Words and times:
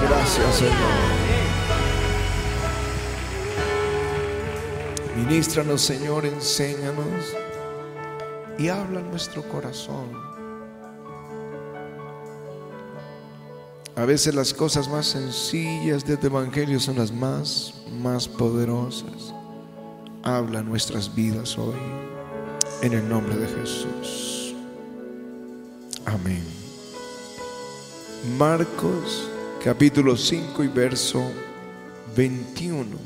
Gracias, 0.00 0.54
Señor. 0.54 1.28
Ministranos, 5.16 5.82
Señor, 5.82 6.24
enséñanos 6.24 7.34
y 8.58 8.68
habla 8.68 9.00
en 9.00 9.10
nuestro 9.10 9.42
corazón. 9.48 10.12
A 13.96 14.04
veces 14.04 14.32
las 14.36 14.54
cosas 14.54 14.88
más 14.88 15.06
sencillas 15.06 16.06
de 16.06 16.14
este 16.14 16.28
Evangelio 16.28 16.78
son 16.78 16.98
las 16.98 17.10
más, 17.10 17.74
más 18.00 18.28
poderosas. 18.28 19.34
Habla 20.22 20.62
nuestras 20.62 21.12
vidas 21.12 21.58
hoy, 21.58 21.74
en 22.82 22.92
el 22.92 23.08
nombre 23.08 23.34
de 23.34 23.48
Jesús. 23.48 24.54
Amén. 26.06 26.44
Marcos 28.38 29.28
capítulo 29.64 30.16
5 30.16 30.62
y 30.62 30.68
verso 30.68 31.20
21. 32.16 32.96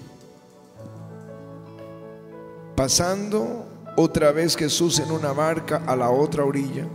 Pasando 2.77 3.65
otra 3.97 4.33
vez 4.33 4.55
Jesús 4.57 4.99
en 4.99 5.11
una 5.13 5.33
barca 5.33 5.83
a 5.87 5.97
la 5.97 6.11
otra 6.11 6.45
orilla, 6.45 6.87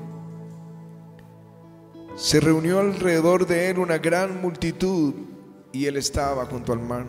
se 2.16 2.40
reunió 2.40 2.80
alrededor 2.80 3.48
de 3.48 3.70
él 3.72 3.80
una 3.80 3.98
gran 3.98 4.41
multitud 4.41 5.13
y 5.71 5.88
él 5.88 5.98
estaba 5.98 6.46
junto 6.46 6.71
al 6.71 6.80
mar. 6.80 7.05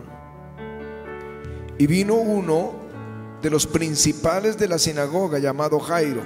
Y 1.77 1.87
vino 1.87 2.15
uno 2.15 2.73
de 3.43 3.51
los 3.51 3.67
principales 3.67 4.59
de 4.59 4.69
la 4.69 4.79
sinagoga 4.79 5.39
llamado 5.39 5.79
Jairo, 5.81 6.23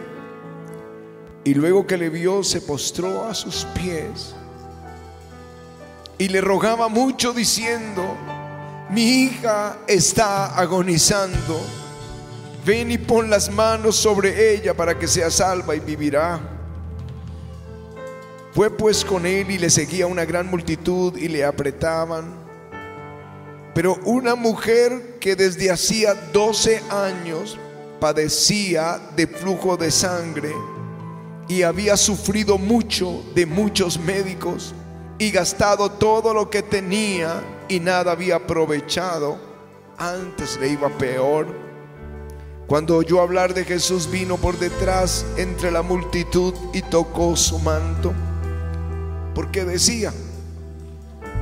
y 1.45 1.55
luego 1.55 1.85
que 1.85 1.99
le 1.99 2.11
vio 2.11 2.45
se 2.45 2.61
postró 2.61 3.25
a 3.25 3.35
sus 3.35 3.65
pies 3.75 4.37
y 6.23 6.29
le 6.29 6.41
rogaba 6.41 6.87
mucho 6.87 7.33
diciendo, 7.33 8.17
mi 8.91 9.25
hija 9.25 9.79
está 9.89 10.57
agonizando, 10.57 11.61
ven 12.65 12.93
y 12.93 12.99
pon 12.99 13.29
las 13.29 13.51
manos 13.51 13.97
sobre 13.97 14.55
ella 14.55 14.73
para 14.73 14.97
que 14.97 15.09
sea 15.09 15.33
salva 15.33 15.75
y 15.75 15.81
vivirá. 15.81 16.39
Fue 18.53 18.71
pues 18.71 19.05
con 19.05 19.27
él 19.27 19.51
y 19.51 19.59
le 19.59 19.69
seguía 19.69 20.07
una 20.07 20.25
gran 20.25 20.47
multitud 20.47 21.17
y 21.17 21.27
le 21.27 21.45
apretaban. 21.45 22.37
Pero 23.75 23.97
una 24.05 24.37
mujer 24.37 25.19
que 25.19 25.35
desde 25.35 25.73
hacía 25.73 26.15
12 26.15 26.83
años 26.89 27.59
padecía 27.99 29.01
de 29.17 29.27
flujo 29.27 29.77
de 29.77 29.91
sangre 29.91 30.53
y 31.49 31.63
había 31.63 31.97
sufrido 31.97 32.59
mucho 32.59 33.25
de 33.35 33.45
muchos 33.45 33.99
médicos 33.99 34.73
y 35.23 35.31
gastado 35.31 35.89
todo 35.89 36.35
lo 36.35 36.51
que 36.51 36.63
tenía 36.63 37.43
y 37.69 37.79
nada 37.79 38.13
había 38.13 38.37
aprovechado, 38.37 39.39
antes 39.97 40.59
le 40.59 40.69
iba 40.69 40.89
peor. 40.99 41.47
Cuando 42.67 42.97
oyó 42.97 43.21
hablar 43.21 43.55
de 43.55 43.65
Jesús 43.65 44.11
vino 44.11 44.37
por 44.37 44.59
detrás 44.59 45.25
entre 45.37 45.71
la 45.71 45.83
multitud 45.83 46.55
y 46.73 46.83
tocó 46.83 47.37
su 47.37 47.59
manto 47.61 48.13
porque 49.35 49.65
decía, 49.65 50.13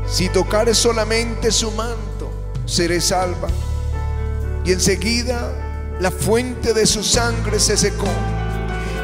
si 0.07 0.29
tocare 0.29 0.75
solamente 0.75 1.51
su 1.51 1.71
manto, 1.73 2.31
seré 2.67 3.01
salva. 3.01 3.49
Y 4.65 4.73
enseguida 4.73 5.97
la 6.01 6.11
fuente 6.11 6.75
de 6.75 6.87
su 6.87 7.03
sangre 7.03 7.59
se 7.59 7.77
secó 7.77 8.09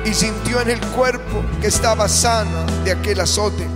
y 0.05 0.13
sintió 0.13 0.61
en 0.61 0.71
el 0.71 0.81
cuerpo 0.89 1.43
que 1.61 1.69
estaba 1.69 2.09
sana 2.09 2.67
de 2.85 2.93
aquel 2.93 3.21
azote. 3.21 3.76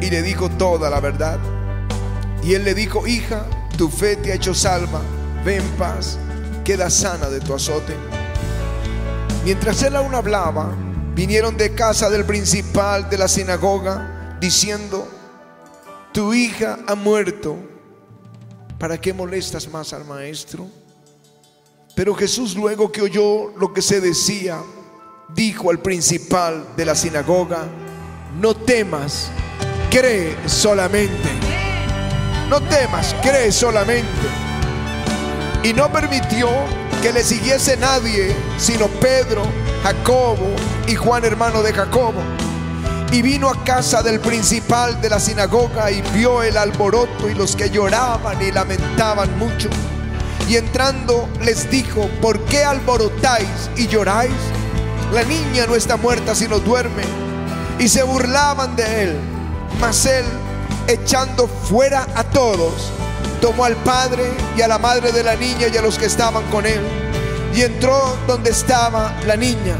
y 0.00 0.10
le 0.10 0.22
dijo 0.22 0.48
toda 0.50 0.90
la 0.90 1.00
verdad. 1.00 1.38
Y 2.42 2.54
él 2.54 2.64
le 2.64 2.74
dijo, 2.74 3.06
hija, 3.06 3.46
tu 3.76 3.88
fe 3.88 4.16
te 4.16 4.32
ha 4.32 4.34
hecho 4.34 4.54
salva, 4.54 5.00
ve 5.44 5.56
en 5.56 5.68
paz, 5.72 6.18
queda 6.64 6.88
sana 6.90 7.28
de 7.28 7.40
tu 7.40 7.54
azote. 7.54 7.94
Mientras 9.44 9.82
él 9.82 9.96
aún 9.96 10.14
hablaba, 10.14 10.74
vinieron 11.14 11.56
de 11.56 11.74
casa 11.74 12.08
del 12.10 12.24
principal 12.24 13.08
de 13.10 13.18
la 13.18 13.28
sinagoga 13.28 14.36
diciendo, 14.40 15.06
tu 16.12 16.34
hija 16.34 16.78
ha 16.86 16.94
muerto, 16.94 17.56
¿para 18.78 19.00
qué 19.00 19.12
molestas 19.12 19.68
más 19.68 19.92
al 19.92 20.04
maestro? 20.04 20.66
Pero 21.94 22.14
Jesús 22.14 22.54
luego 22.54 22.90
que 22.90 23.02
oyó 23.02 23.52
lo 23.58 23.72
que 23.74 23.82
se 23.82 24.00
decía, 24.00 24.62
dijo 25.34 25.70
al 25.70 25.80
principal 25.80 26.66
de 26.76 26.84
la 26.84 26.94
sinagoga, 26.94 27.66
no 28.40 28.54
temas, 28.54 29.30
cree 29.90 30.36
solamente. 30.46 31.28
No 32.48 32.60
temas, 32.62 33.14
cree 33.22 33.50
solamente. 33.50 34.06
Y 35.64 35.72
no 35.72 35.92
permitió 35.92 36.48
que 37.02 37.12
le 37.12 37.24
siguiese 37.24 37.76
nadie, 37.76 38.34
sino 38.56 38.86
Pedro, 38.86 39.42
Jacobo 39.82 40.54
y 40.86 40.94
Juan 40.94 41.24
hermano 41.24 41.62
de 41.62 41.72
Jacobo. 41.72 42.22
Y 43.12 43.22
vino 43.22 43.50
a 43.50 43.64
casa 43.64 44.02
del 44.02 44.20
principal 44.20 45.00
de 45.00 45.10
la 45.10 45.18
sinagoga 45.18 45.90
y 45.90 46.00
vio 46.14 46.44
el 46.44 46.56
alboroto 46.56 47.28
y 47.28 47.34
los 47.34 47.56
que 47.56 47.68
lloraban 47.68 48.40
y 48.40 48.52
lamentaban 48.52 49.36
mucho. 49.38 49.68
Y 50.48 50.56
entrando 50.56 51.28
les 51.42 51.68
dijo, 51.68 52.08
¿por 52.22 52.40
qué 52.44 52.64
alborotáis 52.64 53.70
y 53.76 53.88
lloráis? 53.88 54.32
La 55.12 55.24
niña 55.24 55.66
no 55.66 55.74
está 55.74 55.96
muerta 55.96 56.36
sino 56.36 56.60
duerme. 56.60 57.02
Y 57.80 57.88
se 57.88 58.04
burlaban 58.04 58.76
de 58.76 59.02
él. 59.02 59.39
Mas 59.80 60.06
él, 60.06 60.24
echando 60.86 61.48
fuera 61.48 62.06
a 62.14 62.24
todos, 62.24 62.90
tomó 63.40 63.64
al 63.64 63.76
padre 63.76 64.24
y 64.56 64.62
a 64.62 64.68
la 64.68 64.78
madre 64.78 65.12
de 65.12 65.22
la 65.22 65.36
niña 65.36 65.68
y 65.72 65.76
a 65.76 65.82
los 65.82 65.98
que 65.98 66.06
estaban 66.06 66.44
con 66.50 66.66
él 66.66 66.80
y 67.54 67.62
entró 67.62 68.16
donde 68.26 68.50
estaba 68.50 69.14
la 69.26 69.36
niña. 69.36 69.76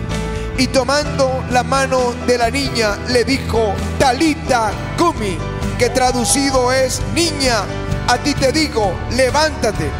Y 0.59 0.67
tomando 0.69 1.45
la 1.51 1.63
mano 1.63 2.15
de 2.27 2.37
la 2.37 2.51
niña 2.51 2.99
le 3.09 3.25
dijo, 3.25 3.75
Talita 3.99 4.73
Kumi, 4.99 5.39
que 5.79 5.89
traducido 5.91 6.73
es, 6.73 7.01
niña, 7.15 7.63
a 8.09 8.19
ti 8.19 8.35
te 8.35 8.53
digo, 8.53 8.93
levántate. 9.13 9.91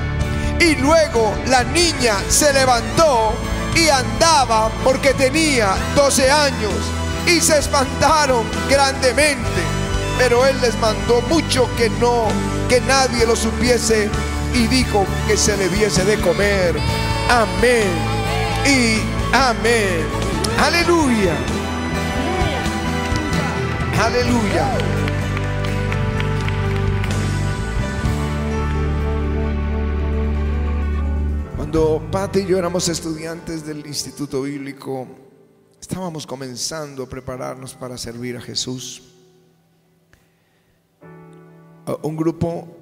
Y 0.59 0.75
luego 0.77 1.33
la 1.47 1.65
niña 1.65 2.17
se 2.29 2.53
levantó 2.53 3.33
y 3.75 3.89
andaba 3.89 4.71
porque 4.85 5.15
tenía 5.15 5.75
12 5.95 6.31
años 6.31 6.75
y 7.27 7.41
se 7.41 7.59
espantaron 7.59 8.45
grandemente. 8.69 9.70
Pero 10.21 10.45
él 10.45 10.55
les 10.61 10.79
mandó 10.81 11.23
mucho 11.23 11.67
que 11.79 11.89
no, 11.89 12.27
que 12.69 12.79
nadie 12.83 13.25
lo 13.27 13.35
supiese 13.35 14.11
y 14.53 14.67
dijo 14.67 15.07
que 15.27 15.35
se 15.35 15.57
le 15.57 15.67
diese 15.71 16.05
de 16.05 16.21
comer. 16.21 16.77
Amén 17.31 17.89
y 18.67 19.01
amén. 19.35 20.05
Aleluya. 20.59 21.35
Aleluya. 23.99 24.79
Cuando 31.57 32.03
Pati 32.13 32.41
y 32.41 32.47
yo 32.47 32.59
éramos 32.59 32.87
estudiantes 32.91 33.65
del 33.65 33.87
Instituto 33.87 34.43
Bíblico, 34.43 35.09
estábamos 35.81 36.27
comenzando 36.27 37.05
a 37.05 37.09
prepararnos 37.09 37.73
para 37.73 37.97
servir 37.97 38.37
a 38.37 38.43
Jesús. 38.43 39.10
Un 42.03 42.17
grupo 42.17 42.81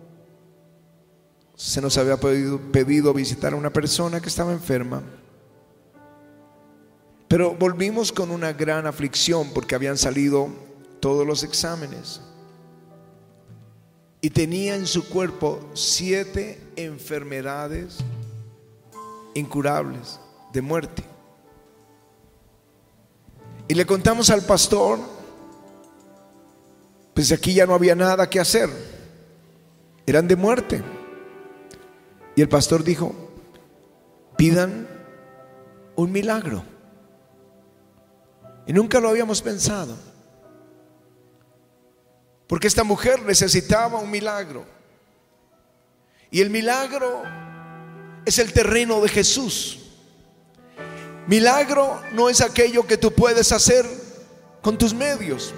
se 1.59 1.81
nos 1.81 1.99
había 1.99 2.17
pedido, 2.17 3.13
visitar 3.13 3.53
a 3.53 3.57
una 3.57 3.73
persona 3.73 4.21
que 4.21 4.29
estaba 4.29 4.53
enferma. 4.53 5.03
Pero 7.27 7.55
volvimos 7.55 8.13
con 8.13 8.31
una 8.31 8.53
gran 8.53 8.87
aflicción 8.87 9.51
porque 9.53 9.75
habían 9.75 9.99
salido 9.99 10.49
todos 11.01 11.27
los 11.27 11.43
exámenes. 11.43 12.21
Y 14.21 14.31
tenía 14.31 14.77
en 14.77 14.87
su 14.87 15.09
cuerpo 15.09 15.61
siete 15.75 16.61
enfermedades 16.77 17.99
incurables 19.35 20.21
de 20.53 20.63
muerte. 20.63 21.03
Y 23.67 23.75
le 23.75 23.85
contamos 23.85 24.31
al 24.31 24.43
pastor, 24.43 25.01
pues 27.15 27.33
aquí 27.33 27.53
ya 27.53 27.67
no 27.67 27.75
había 27.75 27.97
nada 27.97 28.31
que 28.31 28.39
hacer. 28.39 28.98
Eran 30.11 30.29
de 30.29 30.37
muerte. 30.37 30.83
Y 32.35 32.41
el 32.41 32.49
pastor 32.49 32.85
dijo, 32.85 33.15
pidan 34.37 34.89
un 35.97 36.13
milagro. 36.13 36.63
Y 38.67 38.73
nunca 38.73 39.01
lo 39.01 39.09
habíamos 39.09 39.43
pensado. 39.43 39.97
Porque 42.47 42.67
esta 42.67 42.85
mujer 42.85 43.23
necesitaba 43.23 43.99
un 43.99 44.11
milagro. 44.11 44.65
Y 46.31 46.41
el 46.41 46.51
milagro 46.51 47.23
es 48.25 48.39
el 48.39 48.53
terreno 48.53 49.01
de 49.01 49.09
Jesús. 49.09 49.81
Milagro 51.27 52.01
no 52.13 52.31
es 52.31 52.41
aquello 52.41 52.87
que 52.87 52.97
tú 52.97 53.13
puedes 53.13 53.53
hacer 53.53 53.85
con 54.63 54.79
tus 54.79 54.95
medios. 54.95 55.53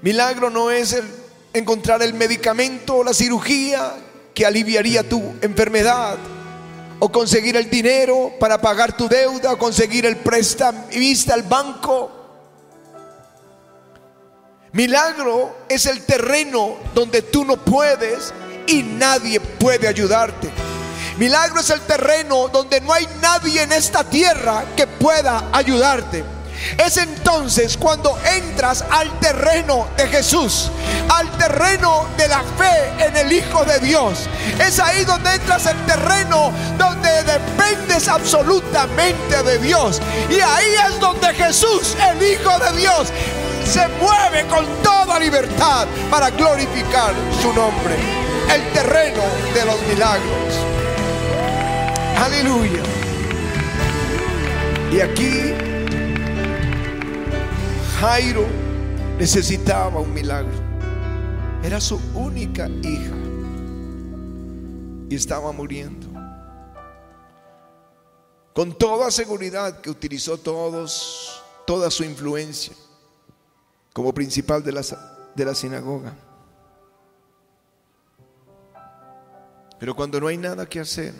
Milagro 0.00 0.48
no 0.48 0.70
es 0.70 0.92
el 0.92 1.04
encontrar 1.52 2.02
el 2.02 2.14
medicamento 2.14 2.96
o 2.96 3.04
la 3.04 3.14
cirugía 3.14 3.94
que 4.34 4.46
aliviaría 4.46 5.08
tu 5.08 5.20
enfermedad 5.40 6.16
o 7.00 7.10
conseguir 7.10 7.56
el 7.56 7.70
dinero 7.70 8.32
para 8.38 8.60
pagar 8.60 8.96
tu 8.96 9.08
deuda 9.08 9.52
o 9.52 9.58
conseguir 9.58 10.06
el 10.06 10.16
préstamo 10.16 10.86
vista 10.88 11.34
al 11.34 11.42
banco. 11.42 12.12
Milagro 14.72 15.56
es 15.68 15.86
el 15.86 16.04
terreno 16.04 16.76
donde 16.94 17.22
tú 17.22 17.44
no 17.44 17.56
puedes 17.56 18.32
y 18.66 18.82
nadie 18.82 19.40
puede 19.40 19.88
ayudarte. 19.88 20.50
Milagro 21.18 21.60
es 21.60 21.70
el 21.70 21.80
terreno 21.80 22.48
donde 22.48 22.80
no 22.80 22.92
hay 22.92 23.08
nadie 23.20 23.62
en 23.62 23.72
esta 23.72 24.04
tierra 24.04 24.64
que 24.76 24.86
pueda 24.86 25.48
ayudarte. 25.52 26.37
Es 26.76 26.96
entonces 26.96 27.76
cuando 27.76 28.18
entras 28.24 28.84
al 28.90 29.10
terreno 29.20 29.88
de 29.96 30.08
Jesús, 30.08 30.70
al 31.08 31.30
terreno 31.38 32.06
de 32.16 32.28
la 32.28 32.42
fe 32.56 33.04
en 33.04 33.16
el 33.16 33.32
Hijo 33.32 33.64
de 33.64 33.78
Dios. 33.80 34.28
Es 34.60 34.78
ahí 34.78 35.04
donde 35.04 35.34
entras 35.34 35.66
el 35.66 35.76
terreno 35.86 36.52
donde 36.76 37.08
dependes 37.24 38.08
absolutamente 38.08 39.42
de 39.42 39.58
Dios. 39.58 40.00
Y 40.28 40.40
ahí 40.40 40.74
es 40.88 41.00
donde 41.00 41.32
Jesús, 41.34 41.96
el 42.10 42.22
Hijo 42.22 42.58
de 42.58 42.78
Dios, 42.78 43.08
se 43.64 43.86
mueve 44.00 44.46
con 44.46 44.64
toda 44.82 45.18
libertad 45.18 45.86
para 46.10 46.30
glorificar 46.30 47.12
su 47.40 47.52
nombre. 47.52 47.94
El 48.52 48.66
terreno 48.72 49.22
de 49.54 49.64
los 49.64 49.80
milagros. 49.82 50.54
Aleluya. 52.16 52.82
Y 54.90 55.00
aquí 55.00 55.52
Jairo 58.00 58.46
necesitaba 59.18 59.98
un 59.98 60.14
milagro. 60.14 60.56
Era 61.64 61.80
su 61.80 61.96
única 62.14 62.68
hija 62.68 63.16
y 65.10 65.16
estaba 65.16 65.50
muriendo. 65.50 66.06
Con 68.54 68.78
toda 68.78 69.10
seguridad 69.10 69.80
que 69.80 69.90
utilizó 69.90 70.38
todos, 70.38 71.42
toda 71.66 71.90
su 71.90 72.04
influencia 72.04 72.72
como 73.92 74.14
principal 74.14 74.62
de 74.62 74.70
la, 74.70 74.82
de 75.34 75.44
la 75.44 75.54
sinagoga. 75.56 76.14
Pero 79.80 79.96
cuando 79.96 80.20
no 80.20 80.28
hay 80.28 80.36
nada 80.36 80.66
que 80.66 80.78
hacer, 80.78 81.14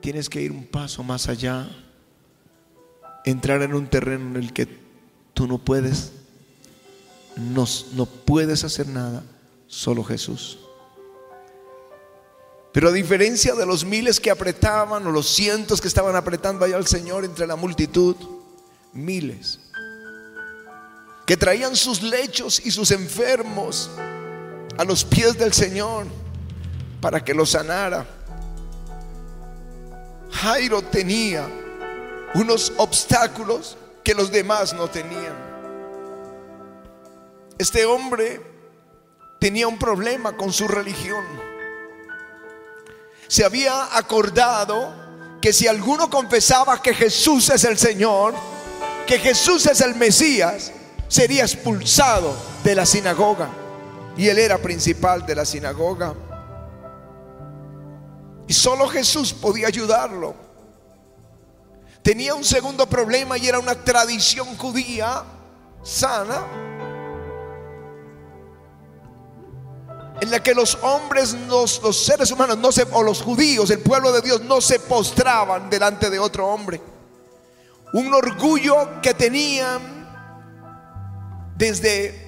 tienes 0.00 0.30
que 0.30 0.40
ir 0.40 0.50
un 0.50 0.66
paso 0.66 1.02
más 1.02 1.28
allá 1.28 1.68
entrar 3.24 3.62
en 3.62 3.74
un 3.74 3.88
terreno 3.88 4.30
en 4.30 4.36
el 4.36 4.52
que 4.52 4.68
tú 5.34 5.46
no 5.46 5.58
puedes, 5.58 6.12
no, 7.36 7.66
no 7.94 8.06
puedes 8.06 8.64
hacer 8.64 8.88
nada, 8.88 9.22
solo 9.66 10.04
Jesús. 10.04 10.58
Pero 12.72 12.88
a 12.88 12.92
diferencia 12.92 13.54
de 13.54 13.66
los 13.66 13.84
miles 13.84 14.20
que 14.20 14.30
apretaban 14.30 15.06
o 15.06 15.10
los 15.10 15.28
cientos 15.28 15.80
que 15.80 15.88
estaban 15.88 16.16
apretando 16.16 16.64
allá 16.64 16.76
al 16.76 16.86
Señor 16.86 17.24
entre 17.24 17.46
la 17.46 17.56
multitud, 17.56 18.16
miles 18.92 19.60
que 21.28 21.36
traían 21.36 21.76
sus 21.76 22.02
lechos 22.02 22.58
y 22.64 22.70
sus 22.70 22.90
enfermos 22.90 23.90
a 24.78 24.84
los 24.84 25.04
pies 25.04 25.36
del 25.36 25.52
Señor 25.52 26.06
para 27.02 27.22
que 27.22 27.34
los 27.34 27.50
sanara. 27.50 28.06
Jairo 30.30 30.80
tenía 30.80 31.46
unos 32.34 32.72
obstáculos 32.76 33.76
que 34.04 34.14
los 34.14 34.30
demás 34.30 34.72
no 34.74 34.88
tenían. 34.88 35.48
Este 37.58 37.84
hombre 37.84 38.40
tenía 39.40 39.66
un 39.66 39.78
problema 39.78 40.36
con 40.36 40.52
su 40.52 40.68
religión. 40.68 41.24
Se 43.26 43.44
había 43.44 43.96
acordado 43.96 44.94
que 45.40 45.52
si 45.52 45.66
alguno 45.66 46.08
confesaba 46.08 46.80
que 46.82 46.94
Jesús 46.94 47.50
es 47.50 47.64
el 47.64 47.76
Señor, 47.78 48.34
que 49.06 49.18
Jesús 49.18 49.66
es 49.66 49.80
el 49.80 49.94
Mesías, 49.94 50.72
sería 51.08 51.42
expulsado 51.42 52.34
de 52.64 52.74
la 52.74 52.86
sinagoga. 52.86 53.48
Y 54.16 54.28
él 54.28 54.38
era 54.38 54.58
principal 54.58 55.24
de 55.26 55.34
la 55.34 55.44
sinagoga. 55.44 56.14
Y 58.46 58.52
solo 58.52 58.88
Jesús 58.88 59.32
podía 59.32 59.68
ayudarlo 59.68 60.47
tenía 62.08 62.34
un 62.34 62.42
segundo 62.42 62.86
problema 62.86 63.36
y 63.36 63.46
era 63.48 63.58
una 63.58 63.74
tradición 63.74 64.56
judía 64.56 65.24
sana 65.82 66.42
en 70.18 70.30
la 70.30 70.42
que 70.42 70.54
los 70.54 70.76
hombres, 70.80 71.34
los, 71.34 71.78
seres 72.02 72.30
humanos, 72.30 72.56
no 72.56 72.72
se, 72.72 72.86
o 72.92 73.02
los 73.02 73.20
judíos, 73.20 73.70
el 73.70 73.80
pueblo 73.80 74.10
de 74.10 74.22
Dios, 74.22 74.40
no 74.40 74.62
se 74.62 74.80
postraban 74.80 75.68
delante 75.68 76.08
de 76.08 76.18
otro 76.18 76.46
hombre. 76.46 76.80
Un 77.92 78.14
orgullo 78.14 79.02
que 79.02 79.12
tenían 79.12 80.08
desde 81.58 82.26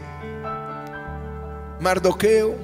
Mardoqueo. 1.81 2.55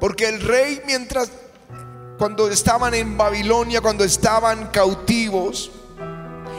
Porque 0.00 0.28
el 0.28 0.40
rey, 0.40 0.82
mientras 0.86 1.30
cuando 2.18 2.48
estaban 2.48 2.94
en 2.94 3.16
Babilonia, 3.16 3.80
cuando 3.80 4.04
estaban 4.04 4.68
cautivos, 4.68 5.70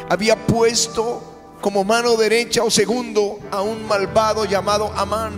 había 0.10 0.36
puesto 0.46 1.22
como 1.62 1.84
mano 1.84 2.16
derecha 2.16 2.64
o 2.64 2.70
segundo 2.70 3.40
a 3.52 3.62
un 3.62 3.88
malvado 3.88 4.46
llamado 4.46 4.92
Amán. 4.96 5.34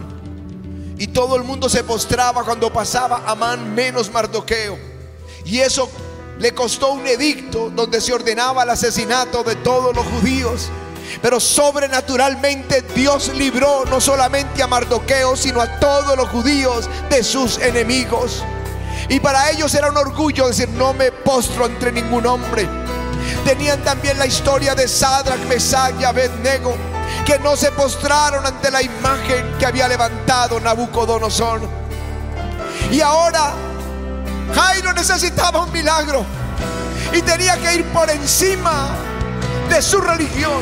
Y 0.97 1.07
todo 1.07 1.35
el 1.35 1.43
mundo 1.43 1.69
se 1.69 1.83
postraba 1.83 2.43
cuando 2.43 2.73
pasaba 2.73 3.23
Amán 3.27 3.75
menos 3.75 4.11
Mardoqueo. 4.11 4.77
Y 5.45 5.59
eso 5.59 5.89
le 6.39 6.53
costó 6.53 6.93
un 6.93 7.07
edicto 7.07 7.69
donde 7.69 8.01
se 8.01 8.13
ordenaba 8.13 8.63
el 8.63 8.71
asesinato 8.71 9.43
de 9.43 9.55
todos 9.57 9.95
los 9.95 10.05
judíos. 10.05 10.69
Pero 11.21 11.39
sobrenaturalmente 11.39 12.81
Dios 12.93 13.29
libró 13.35 13.85
no 13.85 14.01
solamente 14.01 14.61
a 14.61 14.67
Mardoqueo, 14.67 15.35
sino 15.35 15.61
a 15.61 15.79
todos 15.79 16.17
los 16.17 16.27
judíos 16.29 16.89
de 17.09 17.23
sus 17.23 17.59
enemigos. 17.59 18.43
Y 19.09 19.19
para 19.19 19.49
ellos 19.51 19.73
era 19.73 19.89
un 19.89 19.97
orgullo 19.97 20.47
decir, 20.47 20.69
no 20.69 20.93
me 20.93 21.11
postro 21.11 21.65
entre 21.65 21.91
ningún 21.91 22.25
hombre. 22.25 22.67
Tenían 23.45 23.81
también 23.81 24.17
la 24.19 24.25
historia 24.25 24.75
de 24.75 24.87
Sadrach, 24.87 25.39
Mesach 25.47 25.93
y 25.99 26.03
Abednego, 26.03 26.75
que 27.25 27.39
no 27.39 27.55
se 27.55 27.71
postraron 27.71 28.45
ante 28.45 28.69
la 28.69 28.81
imagen 28.81 29.55
que 29.57 29.65
había 29.65 29.87
levantado 29.87 30.59
Nabucodonosor. 30.59 31.61
Y 32.91 33.01
ahora 33.01 33.53
Jairo 34.53 34.93
necesitaba 34.93 35.61
un 35.61 35.71
milagro 35.71 36.25
y 37.13 37.21
tenía 37.21 37.57
que 37.57 37.75
ir 37.75 37.85
por 37.85 38.09
encima 38.09 38.89
de 39.69 39.81
su 39.81 39.99
religión, 39.99 40.61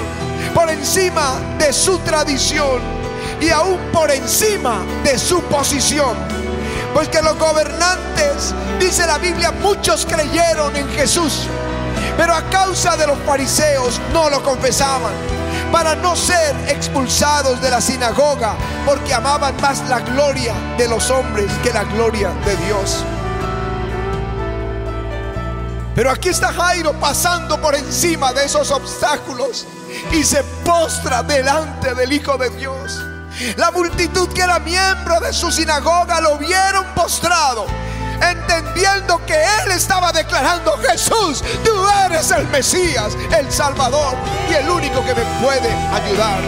por 0.53 0.69
encima 0.69 1.39
de 1.57 1.73
su 1.73 1.97
tradición 1.99 2.81
y 3.41 3.49
aún 3.49 3.79
por 3.91 4.11
encima 4.11 4.83
de 5.03 5.17
su 5.17 5.41
posición. 5.43 6.44
Pues 6.95 7.09
que 7.09 7.21
los 7.21 7.37
gobernantes, 7.37 8.55
dice 8.79 9.05
la 9.05 9.17
Biblia, 9.17 9.51
muchos 9.51 10.05
creyeron 10.05 10.73
en 10.77 10.87
Jesús, 10.91 11.41
pero 12.15 12.33
a 12.33 12.41
causa 12.49 12.95
de 12.95 13.05
los 13.05 13.17
fariseos 13.25 13.99
no 14.13 14.29
lo 14.29 14.41
confesaban 14.41 15.11
para 15.73 15.95
no 15.95 16.15
ser 16.15 16.55
expulsados 16.69 17.61
de 17.61 17.69
la 17.69 17.81
sinagoga, 17.81 18.55
porque 18.85 19.13
amaban 19.13 19.59
más 19.59 19.81
la 19.89 19.99
gloria 19.99 20.53
de 20.77 20.87
los 20.87 21.11
hombres 21.11 21.51
que 21.61 21.73
la 21.73 21.83
gloria 21.83 22.29
de 22.45 22.55
Dios. 22.65 23.03
Pero 25.95 26.11
aquí 26.11 26.29
está 26.29 26.53
Jairo 26.53 26.93
pasando 26.93 27.59
por 27.59 27.75
encima 27.75 28.31
de 28.31 28.45
esos 28.45 28.71
obstáculos 28.71 29.65
y 30.13 30.23
se 30.23 30.41
postra 30.63 31.23
delante 31.23 31.93
del 31.93 32.13
Hijo 32.13 32.37
de 32.37 32.51
Dios. 32.51 33.01
La 33.57 33.69
multitud 33.71 34.29
que 34.29 34.41
era 34.41 34.59
miembro 34.59 35.19
de 35.19 35.33
su 35.33 35.51
sinagoga 35.51 36.21
lo 36.21 36.37
vieron 36.37 36.85
postrado, 36.95 37.65
entendiendo 38.21 39.23
que 39.25 39.33
él 39.33 39.71
estaba 39.71 40.13
declarando, 40.13 40.77
Jesús, 40.77 41.43
tú 41.63 41.71
eres 42.05 42.31
el 42.31 42.47
Mesías, 42.47 43.17
el 43.37 43.51
Salvador 43.51 44.15
y 44.49 44.53
el 44.53 44.69
único 44.69 45.03
que 45.03 45.13
me 45.13 45.23
puede 45.43 45.69
ayudar. 45.69 46.39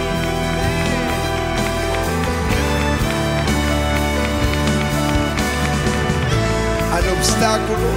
Al 6.93 7.09
obstáculo, 7.09 7.87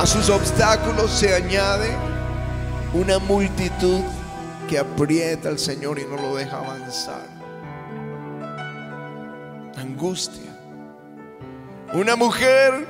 a 0.00 0.06
sus 0.06 0.28
obstáculos 0.30 1.12
se 1.12 1.32
añade 1.32 1.96
una 2.92 3.20
multitud 3.20 4.02
que 4.68 4.78
aprieta 4.78 5.48
al 5.48 5.58
Señor 5.58 5.98
y 5.98 6.04
no 6.04 6.16
lo 6.16 6.36
deja 6.36 6.58
avanzar. 6.58 7.26
Angustia. 9.76 10.58
Una 11.92 12.16
mujer 12.16 12.86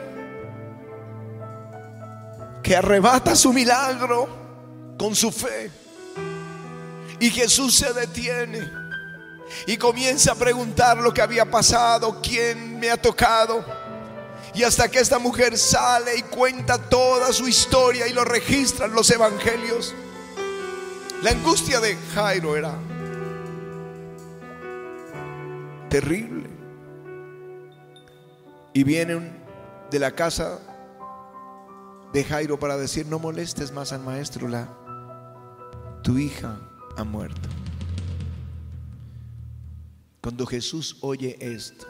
que 2.62 2.76
arrebata 2.76 3.34
su 3.34 3.52
milagro 3.52 4.28
con 4.98 5.14
su 5.14 5.32
fe. 5.32 5.70
Y 7.18 7.30
Jesús 7.30 7.74
se 7.76 7.92
detiene 7.92 8.82
y 9.66 9.76
comienza 9.76 10.32
a 10.32 10.34
preguntar 10.34 10.96
lo 10.98 11.12
que 11.12 11.22
había 11.22 11.50
pasado, 11.50 12.20
quién 12.22 12.78
me 12.78 12.90
ha 12.90 12.96
tocado. 12.96 13.64
Y 14.54 14.64
hasta 14.64 14.88
que 14.88 14.98
esta 14.98 15.18
mujer 15.18 15.56
sale 15.56 16.16
y 16.16 16.22
cuenta 16.22 16.78
toda 16.78 17.32
su 17.32 17.48
historia 17.48 18.06
y 18.06 18.12
lo 18.12 18.24
registran 18.24 18.92
los 18.92 19.10
evangelios. 19.10 19.94
La 21.22 21.30
angustia 21.30 21.78
de 21.78 21.96
Jairo 22.14 22.56
era 22.56 22.74
terrible. 25.88 26.50
Y 28.72 28.82
vienen 28.82 29.30
de 29.90 29.98
la 29.98 30.12
casa 30.12 30.58
de 32.12 32.24
Jairo 32.24 32.58
para 32.58 32.76
decir, 32.76 33.06
no 33.06 33.18
molestes 33.18 33.70
más 33.72 33.92
al 33.92 34.02
maestro, 34.02 34.48
la, 34.48 34.68
tu 36.02 36.18
hija 36.18 36.58
ha 36.96 37.04
muerto. 37.04 37.48
Cuando 40.22 40.46
Jesús 40.46 40.96
oye 41.02 41.36
esto, 41.40 41.86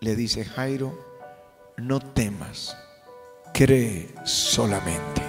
le 0.00 0.16
dice, 0.16 0.44
Jairo, 0.44 0.98
no 1.76 2.00
temas, 2.00 2.76
cree 3.52 4.14
solamente, 4.24 5.22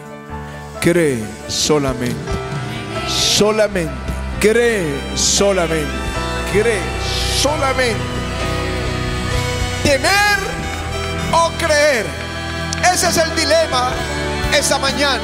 cree 0.82 1.24
solamente, 1.48 2.32
solamente, 3.38 3.94
cree 4.40 4.86
solamente, 5.16 5.92
cree 6.52 6.82
solamente. 7.42 8.02
Temer 9.84 10.40
o 11.32 11.50
creer, 11.58 12.06
ese 12.94 13.10
es 13.10 13.18
el 13.18 13.36
dilema 13.36 13.92
esa 14.58 14.78
mañana. 14.78 15.24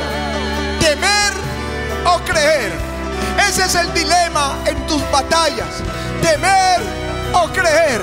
Temer 0.79 1.33
o 2.05 2.19
creer, 2.25 2.71
ese 3.47 3.65
es 3.65 3.75
el 3.75 3.93
dilema 3.93 4.57
en 4.65 4.87
tus 4.87 5.01
batallas 5.11 5.83
temer 6.21 6.81
o 7.33 7.47
creer, 7.49 8.01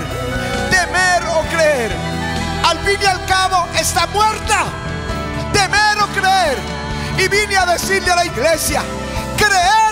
temer 0.71 1.23
o 1.37 1.43
creer. 1.53 1.93
Al 2.65 2.79
fin 2.81 2.99
y 3.01 3.07
al 3.07 3.25
cabo 3.27 3.67
está 3.79 4.07
muerta, 4.07 4.65
temer 5.53 5.99
o 6.03 6.07
creer. 6.09 6.59
Y 7.19 7.29
vine 7.29 7.57
a 7.57 7.67
decirle 7.67 8.11
a 8.11 8.17
la 8.17 8.27
iglesia, 8.27 8.83
creer 9.37 9.86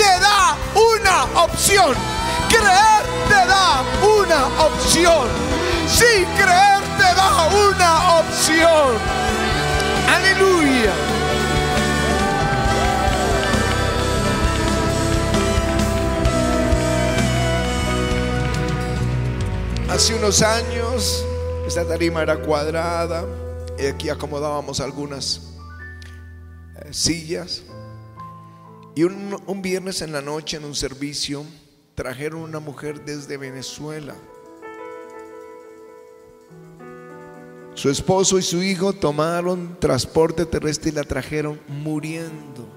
te 0.00 0.06
da 0.18 0.56
una 0.74 1.44
opción, 1.44 1.94
creer 2.48 3.02
te 3.28 3.34
da 3.34 3.84
una 4.02 4.46
opción. 4.64 5.28
Sí, 5.86 6.24
creer 6.38 6.82
te 6.96 7.14
da 7.14 7.48
una 7.68 8.20
opción. 8.20 8.96
Aleluya. 10.08 10.92
Hace 19.90 20.14
unos 20.14 20.40
años 20.40 21.26
esta 21.66 21.86
tarima 21.86 22.22
era 22.22 22.40
cuadrada 22.40 23.26
y 23.78 23.84
aquí 23.86 24.08
acomodábamos 24.08 24.80
algunas 24.80 25.42
eh, 26.76 26.88
sillas. 26.90 27.64
Y 29.00 29.04
un, 29.04 29.62
viernes 29.62 30.02
en 30.02 30.12
la 30.12 30.20
noche 30.20 30.58
en 30.58 30.64
un 30.66 30.74
servicio 30.74 31.46
trajeron 31.94 32.42
una 32.42 32.60
mujer 32.60 33.02
desde 33.02 33.38
Venezuela. 33.38 34.14
Su 37.72 37.88
esposo 37.88 38.38
y 38.38 38.42
su 38.42 38.62
hijo 38.62 38.92
tomaron 38.92 39.78
transporte 39.80 40.44
terrestre 40.44 40.90
y 40.90 40.92
la 40.92 41.04
trajeron 41.04 41.58
muriendo 41.66 42.68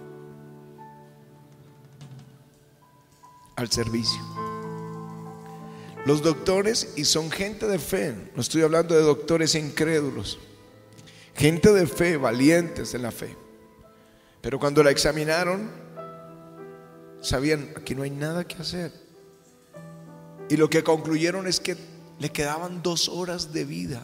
al 3.57 3.69
servicio. 3.69 4.21
Los 6.05 6.23
doctores, 6.23 6.93
y 6.95 7.03
son 7.03 7.31
gente 7.31 7.67
de 7.67 7.79
fe, 7.79 8.15
no 8.33 8.41
estoy 8.41 8.61
hablando 8.61 8.95
de 8.95 9.01
doctores 9.01 9.55
incrédulos, 9.55 10.39
gente 11.35 11.73
de 11.73 11.85
fe, 11.85 12.15
valientes 12.15 12.93
en 12.93 13.01
la 13.01 13.11
fe. 13.11 13.35
Pero 14.39 14.57
cuando 14.57 14.83
la 14.83 14.91
examinaron, 14.91 15.82
sabían, 17.23 17.69
aquí 17.75 17.95
no 17.95 18.03
hay 18.03 18.11
nada 18.11 18.45
que 18.45 18.61
hacer. 18.61 18.91
Y 20.49 20.57
lo 20.57 20.69
que 20.69 20.83
concluyeron 20.83 21.47
es 21.47 21.59
que 21.59 21.75
le 22.19 22.31
quedaban 22.31 22.83
dos 22.83 23.09
horas 23.09 23.53
de 23.53 23.65
vida. 23.65 24.03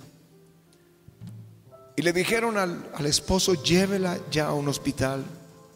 Y 1.95 2.01
le 2.01 2.13
dijeron 2.13 2.57
al, 2.57 2.89
al 2.95 3.05
esposo, 3.05 3.61
llévela 3.61 4.17
ya 4.31 4.47
a 4.47 4.53
un 4.53 4.67
hospital 4.67 5.23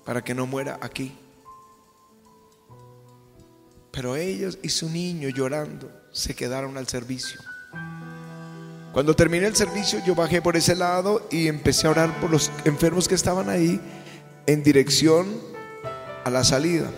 para 0.06 0.24
que 0.24 0.34
no 0.34 0.48
muera 0.48 0.80
aquí. 0.82 1.16
Pero 3.92 4.16
ellos 4.16 4.58
y 4.64 4.70
su 4.70 4.90
niño 4.90 5.30
llorando 5.30 5.92
se 6.12 6.34
quedaron 6.34 6.78
al 6.78 6.88
servicio. 6.88 7.40
Cuando 8.94 9.16
terminé 9.16 9.48
el 9.48 9.56
servicio, 9.56 10.00
yo 10.06 10.16
bajé 10.16 10.42
por 10.42 10.56
ese 10.56 10.76
lado 10.76 11.28
y 11.32 11.48
empecé 11.48 11.88
a 11.88 11.92
orar 11.92 12.22
por 12.22 12.30
los 12.30 12.52
enfermos 12.64 13.08
que 13.08 13.16
estaban 13.16 13.50
ahí 13.50 13.82
en 14.46 14.64
dirección 14.64 15.42
a 16.24 16.30
la 16.30 16.44
salida. 16.44 16.90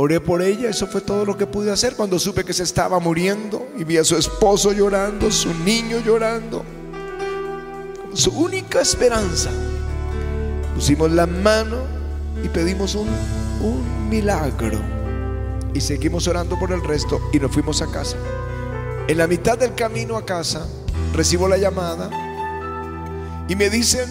Oré 0.00 0.20
por 0.20 0.42
ella, 0.42 0.70
eso 0.70 0.86
fue 0.86 1.00
todo 1.00 1.24
lo 1.24 1.36
que 1.36 1.44
pude 1.44 1.72
hacer 1.72 1.96
cuando 1.96 2.20
supe 2.20 2.44
que 2.44 2.52
se 2.52 2.62
estaba 2.62 3.00
muriendo 3.00 3.66
y 3.76 3.82
vi 3.82 3.96
a 3.96 4.04
su 4.04 4.16
esposo 4.16 4.70
llorando, 4.70 5.28
su 5.32 5.52
niño 5.52 5.98
llorando, 5.98 6.64
su 8.14 8.30
única 8.30 8.80
esperanza. 8.80 9.50
Pusimos 10.76 11.10
la 11.10 11.26
mano 11.26 11.78
y 12.44 12.48
pedimos 12.48 12.94
un, 12.94 13.08
un 13.60 14.08
milagro 14.08 14.78
y 15.74 15.80
seguimos 15.80 16.28
orando 16.28 16.56
por 16.60 16.70
el 16.70 16.84
resto 16.84 17.20
y 17.32 17.40
nos 17.40 17.50
fuimos 17.50 17.82
a 17.82 17.90
casa. 17.90 18.16
En 19.08 19.18
la 19.18 19.26
mitad 19.26 19.58
del 19.58 19.74
camino 19.74 20.16
a 20.16 20.24
casa 20.24 20.64
recibo 21.12 21.48
la 21.48 21.56
llamada 21.56 22.08
y 23.48 23.56
me 23.56 23.68
dicen, 23.68 24.08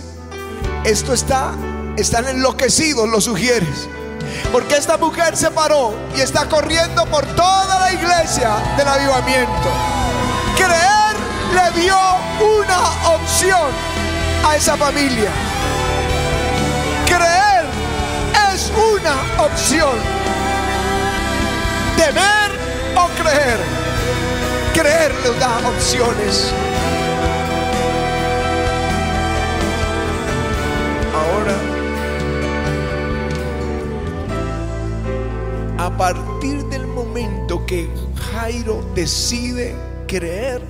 esto 0.83 1.13
está, 1.13 1.55
están 1.95 2.27
enloquecidos 2.27 3.07
los 3.07 3.23
sugieres. 3.23 3.87
Porque 4.51 4.75
esta 4.75 4.97
mujer 4.97 5.35
se 5.35 5.51
paró 5.51 5.93
y 6.15 6.21
está 6.21 6.45
corriendo 6.45 7.05
por 7.05 7.25
toda 7.35 7.79
la 7.79 7.93
iglesia 7.93 8.55
del 8.77 8.87
avivamiento. 8.87 9.69
Creer 10.55 11.15
le 11.53 11.81
dio 11.81 11.97
una 12.39 13.15
opción 13.15 13.71
a 14.45 14.55
esa 14.55 14.77
familia. 14.77 15.29
Creer 17.05 17.65
es 18.53 18.71
una 18.75 19.45
opción 19.45 20.17
temer 21.97 22.51
o 22.95 23.07
creer. 23.21 23.59
Creer 24.73 25.11
le 25.23 25.39
da 25.39 25.57
opciones. 25.67 26.53
Ahora, 31.13 31.76
a 35.87 35.97
partir 35.97 36.65
del 36.65 36.85
momento 36.85 37.65
que 37.65 37.89
Jairo 38.33 38.85
decide 38.93 39.73
creer, 40.05 40.61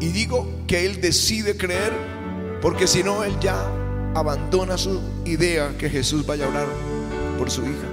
y 0.00 0.06
digo 0.06 0.48
que 0.66 0.86
él 0.86 0.98
decide 0.98 1.58
creer, 1.58 1.92
porque 2.62 2.86
si 2.86 3.02
no, 3.02 3.22
él 3.22 3.38
ya 3.38 3.70
abandona 4.14 4.78
su 4.78 4.98
idea 5.26 5.76
que 5.76 5.90
Jesús 5.90 6.24
vaya 6.24 6.46
a 6.46 6.48
orar 6.48 6.66
por 7.38 7.50
su 7.50 7.60
hija. 7.64 7.86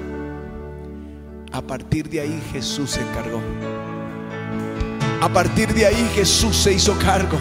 A 1.51 1.61
partir 1.61 2.09
de 2.09 2.21
ahí 2.21 2.41
Jesús 2.53 2.91
se 2.91 3.01
encargó. 3.01 3.41
A 5.21 5.27
partir 5.27 5.73
de 5.73 5.85
ahí 5.85 6.11
Jesús 6.15 6.55
se 6.55 6.71
hizo 6.71 6.97
cargo. 6.97 7.37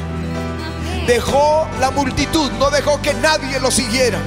Dejó 1.06 1.68
la 1.78 1.92
multitud, 1.92 2.50
no 2.58 2.70
dejó 2.70 3.00
que 3.00 3.14
nadie 3.14 3.60
lo 3.60 3.70
siguiera. 3.70 4.18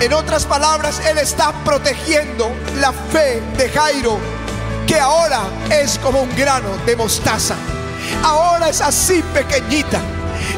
En 0.00 0.12
otras 0.12 0.44
palabras, 0.44 1.00
Él 1.08 1.18
está 1.18 1.52
protegiendo 1.64 2.50
la 2.80 2.92
fe 2.92 3.40
de 3.56 3.68
Jairo, 3.68 4.18
que 4.86 4.98
ahora 4.98 5.42
es 5.70 5.98
como 5.98 6.22
un 6.22 6.36
grano 6.36 6.76
de 6.84 6.96
mostaza. 6.96 7.54
Ahora 8.22 8.68
es 8.68 8.80
así 8.80 9.22
pequeñita. 9.34 10.00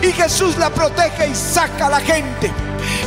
Y 0.02 0.12
Jesús 0.12 0.56
la 0.56 0.70
protege 0.70 1.28
y 1.28 1.34
saca 1.34 1.86
a 1.86 1.90
la 1.90 2.00
gente. 2.00 2.50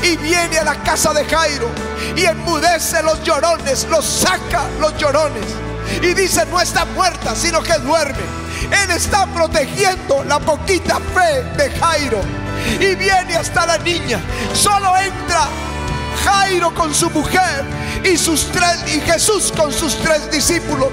Y 0.03 0.15
viene 0.17 0.59
a 0.59 0.63
la 0.63 0.75
casa 0.83 1.13
de 1.13 1.25
Jairo 1.25 1.69
y 2.15 2.25
enmudece 2.25 3.01
los 3.03 3.21
llorones, 3.23 3.87
los 3.89 4.05
saca 4.05 4.63
los 4.79 4.95
llorones. 4.97 5.45
y 6.01 6.13
dice, 6.13 6.45
no 6.47 6.59
está 6.59 6.85
muerta, 6.85 7.35
sino 7.35 7.61
que 7.61 7.73
duerme. 7.79 8.23
Él 8.83 8.91
está 8.91 9.25
protegiendo 9.27 10.23
la 10.25 10.39
poquita 10.39 10.99
fe 11.13 11.43
de 11.55 11.71
Jairo. 11.79 12.21
Y 12.79 12.95
viene 12.95 13.35
hasta 13.37 13.65
la 13.65 13.77
niña. 13.77 14.19
Solo 14.53 14.97
entra 14.97 15.47
Jairo 16.27 16.73
con 16.73 16.93
su 16.93 17.09
mujer 17.09 17.63
y 18.03 18.17
sus 18.17 18.51
tres 18.51 18.83
y 18.87 18.99
Jesús 18.99 19.53
con 19.55 19.71
sus 19.71 19.95
tres 19.99 20.29
discípulos. 20.29 20.89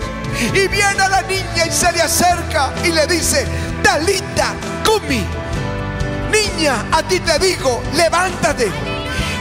Y 0.52 0.68
viene 0.68 1.02
a 1.02 1.08
la 1.08 1.22
niña 1.22 1.66
y 1.66 1.72
se 1.72 1.90
le 1.92 2.02
acerca 2.02 2.72
y 2.84 2.92
le 2.92 3.04
dice, 3.08 3.44
Dalita, 3.82 4.54
Kumi, 4.84 5.24
niña, 6.30 6.86
a 6.92 7.02
ti 7.02 7.18
te 7.18 7.38
digo, 7.40 7.82
levántate. 7.94 8.70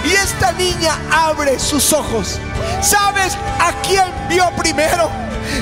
Y 0.04 0.12
esta 0.14 0.52
niña 0.54 0.98
abre 1.12 1.60
sus 1.60 1.94
ojos. 1.94 2.40
¿Sabes 2.82 3.38
a 3.60 3.72
quién 3.84 4.06
vio 4.30 4.50
primero? 4.56 5.12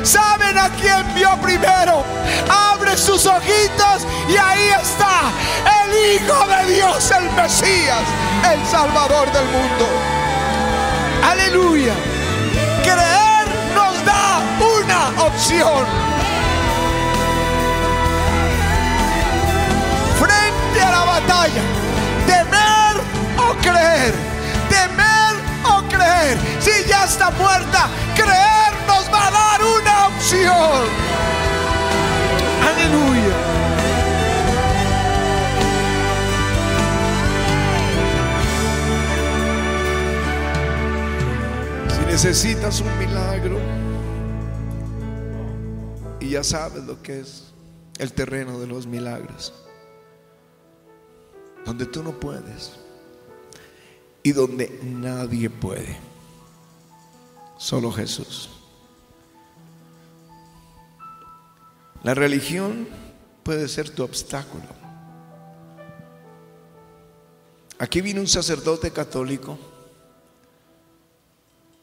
¿Saben 0.03 0.57
a 0.57 0.69
quién 0.69 1.13
vio 1.13 1.29
primero? 1.41 2.05
Abre 2.49 2.95
sus 2.97 3.25
ojitos 3.25 4.07
y 4.29 4.37
ahí 4.37 4.69
está 4.81 5.31
el 5.83 6.15
Hijo 6.15 6.47
de 6.47 6.73
Dios, 6.73 7.11
el 7.11 7.29
Mesías, 7.31 8.03
el 8.51 8.65
Salvador 8.67 9.29
del 9.33 9.45
mundo. 9.45 10.20
Aleluya. 11.23 11.93
Creer 12.83 13.47
nos 13.75 14.05
da 14.05 14.41
una 14.59 15.23
opción. 15.27 15.85
Frente 20.19 20.81
a 20.81 20.91
la 20.91 21.03
batalla, 21.05 21.61
temer 22.25 22.95
o 23.37 23.53
creer, 23.61 24.13
temer 24.69 25.33
o 25.63 25.83
creer. 25.89 26.37
Si 26.59 26.89
ya 26.89 27.05
está 27.05 27.29
muerta, 27.31 27.87
creer 28.15 28.73
nos 28.87 29.11
va 29.13 29.27
a 29.27 29.31
dar 29.31 29.61
una 29.63 30.07
opción. 30.07 30.87
Aleluya. 32.67 33.20
Necesitas 42.11 42.81
un 42.81 42.99
milagro 42.99 43.57
y 46.19 46.31
ya 46.31 46.43
sabes 46.43 46.83
lo 46.83 47.01
que 47.01 47.21
es 47.21 47.53
el 47.99 48.11
terreno 48.11 48.59
de 48.59 48.67
los 48.67 48.85
milagros, 48.85 49.53
donde 51.65 51.85
tú 51.85 52.03
no 52.03 52.11
puedes 52.11 52.73
y 54.23 54.33
donde 54.33 54.77
nadie 54.83 55.49
puede, 55.49 55.97
solo 57.57 57.93
Jesús. 57.93 58.49
La 62.03 62.13
religión 62.13 62.89
puede 63.41 63.69
ser 63.69 63.89
tu 63.89 64.03
obstáculo. 64.03 64.67
Aquí 67.79 68.01
vino 68.01 68.19
un 68.19 68.27
sacerdote 68.27 68.91
católico 68.91 69.57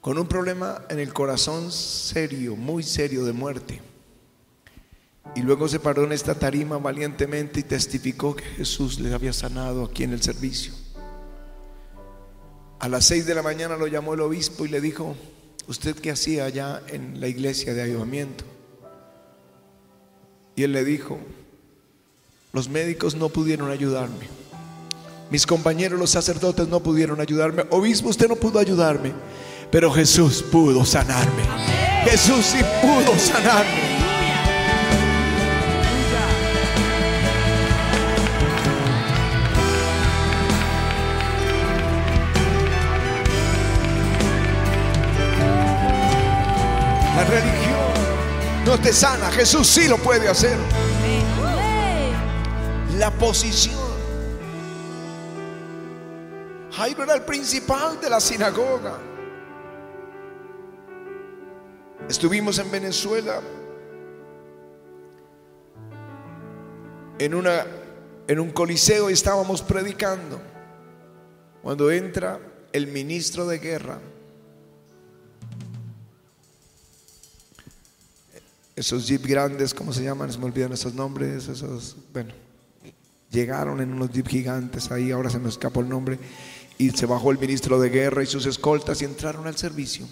con 0.01 0.19
un 0.19 0.27
problema 0.27 0.83
en 0.89 0.99
el 0.99 1.13
corazón 1.13 1.73
serio, 1.73 2.57
muy 2.57 2.83
serio 2.83 3.25
de 3.25 3.33
muerte. 3.33 3.81
Y 5.35 5.43
luego 5.43 5.69
se 5.69 5.81
paró 5.81 6.05
en 6.05 6.13
esta 6.13 6.35
tarima 6.35 6.79
valientemente 6.79 7.61
y 7.61 7.65
testificó 7.65 8.35
que 8.35 8.45
Jesús 8.45 8.99
le 9.01 9.13
había 9.13 9.33
sanado 9.33 9.85
aquí 9.85 10.05
en 10.05 10.13
el 10.13 10.23
servicio. 10.23 10.73
A 12.79 12.89
las 12.89 13.05
seis 13.05 13.27
de 13.27 13.35
la 13.35 13.43
mañana 13.43 13.77
lo 13.77 13.87
llamó 13.87 14.15
el 14.15 14.21
obispo 14.21 14.65
y 14.65 14.69
le 14.69 14.81
dijo, 14.81 15.17
¿usted 15.67 15.97
qué 15.97 16.13
hacía 16.13 16.45
allá 16.45 16.83
en 16.89 17.21
la 17.21 17.29
iglesia 17.29 17.75
de 17.75 17.83
ayudamiento? 17.83 18.45
Y 20.55 20.63
él 20.63 20.73
le 20.73 20.85
dijo, 20.85 21.19
los 22.53 22.69
médicos 22.69 23.15
no 23.15 23.29
pudieron 23.29 23.71
ayudarme. 23.71 24.29
Mis 25.31 25.47
compañeros 25.47 25.99
los 25.99 26.11
sacerdotes 26.11 26.69
no 26.69 26.81
pudieron 26.81 27.21
ayudarme. 27.21 27.65
Obispo, 27.71 28.09
usted 28.09 28.29
no 28.29 28.37
pudo 28.37 28.59
ayudarme. 28.59 29.13
Pero 29.71 29.93
Jesús 29.93 30.43
pudo 30.43 30.85
sanarme. 30.85 31.43
Jesús 32.05 32.47
sí 32.47 32.59
pudo 32.81 33.19
sanarme. 33.19 33.99
La 47.15 47.25
religión 47.25 48.65
no 48.65 48.79
te 48.79 48.93
sana. 48.93 49.31
Jesús 49.33 49.67
sí 49.67 49.87
lo 49.87 49.99
puede 49.99 50.29
hacer. 50.29 50.57
La 52.97 53.11
posición. 53.11 53.77
Jairo 56.73 57.03
era 57.03 57.15
el 57.15 57.23
principal 57.23 58.01
de 58.01 58.09
la 58.09 58.21
sinagoga. 58.21 59.08
Estuvimos 62.09 62.59
en 62.59 62.71
Venezuela 62.71 63.43
en, 67.19 67.35
una, 67.35 67.67
en 68.27 68.41
un 68.41 68.51
coliseo 68.51 69.11
y 69.11 69.13
estábamos 69.13 69.61
predicando. 69.61 70.41
Cuando 71.63 71.91
entra 71.91 72.41
el 72.73 72.87
ministro 72.87 73.47
de 73.47 73.59
guerra, 73.59 73.99
esos 78.75 79.07
jeep 79.07 79.27
grandes, 79.27 79.75
¿cómo 79.75 79.93
se 79.93 80.03
llaman? 80.03 80.33
Se 80.33 80.39
me 80.39 80.47
olvidan 80.47 80.73
esos 80.73 80.95
nombres, 80.95 81.49
esos, 81.49 81.95
bueno, 82.15 82.33
llegaron 83.31 83.83
en 83.83 83.93
unos 83.93 84.11
jeep 84.13 84.29
gigantes 84.29 84.91
ahí, 84.91 85.11
ahora 85.11 85.29
se 85.29 85.39
me 85.39 85.51
escapó 85.51 85.81
el 85.81 85.91
nombre, 85.91 86.19
y 86.79 86.89
se 86.91 87.05
bajó 87.05 87.33
el 87.33 87.39
ministro 87.39 87.79
de 87.79 87.91
guerra 87.91 88.23
y 88.23 88.27
sus 88.27 88.47
escoltas 88.47 89.03
y 89.03 89.05
entraron 89.05 89.47
al 89.47 89.59
servicio 89.59 90.07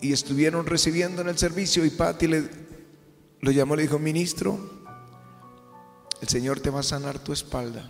y 0.00 0.12
estuvieron 0.12 0.66
recibiendo 0.66 1.22
en 1.22 1.28
el 1.28 1.38
servicio 1.38 1.84
y 1.84 1.90
Patti 1.90 2.26
le 2.26 2.70
lo 3.40 3.50
llamó, 3.50 3.74
le 3.74 3.82
dijo, 3.82 3.98
ministro, 3.98 4.58
el 6.20 6.28
Señor 6.28 6.60
te 6.60 6.70
va 6.70 6.80
a 6.80 6.82
sanar 6.82 7.18
tu 7.18 7.32
espalda. 7.32 7.88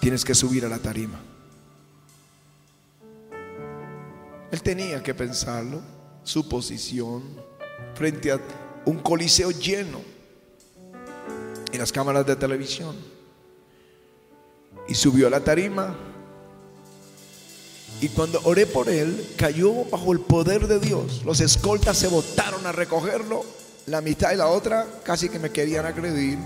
Tienes 0.00 0.24
que 0.24 0.34
subir 0.34 0.64
a 0.64 0.68
la 0.68 0.78
tarima. 0.78 1.20
Él 4.50 4.62
tenía 4.62 5.02
que 5.02 5.14
pensarlo, 5.14 5.80
su 6.24 6.48
posición 6.48 7.22
frente 7.94 8.32
a 8.32 8.40
un 8.84 8.98
coliseo 8.98 9.50
lleno 9.50 10.00
y 11.72 11.78
las 11.78 11.92
cámaras 11.92 12.26
de 12.26 12.34
televisión. 12.34 12.96
Y 14.88 14.94
subió 14.94 15.28
a 15.28 15.30
la 15.30 15.40
tarima 15.40 15.96
y 18.00 18.08
cuando 18.10 18.40
oré 18.44 18.66
por 18.66 18.88
él, 18.88 19.34
cayó 19.36 19.84
bajo 19.90 20.12
el 20.12 20.20
poder 20.20 20.68
de 20.68 20.78
Dios. 20.78 21.22
Los 21.24 21.40
escoltas 21.40 21.96
se 21.96 22.06
botaron 22.06 22.64
a 22.66 22.72
recogerlo. 22.72 23.44
La 23.86 24.00
mitad 24.00 24.32
y 24.32 24.36
la 24.36 24.48
otra 24.48 24.86
casi 25.02 25.28
que 25.28 25.38
me 25.38 25.50
querían 25.50 25.86
agredir. 25.86 26.38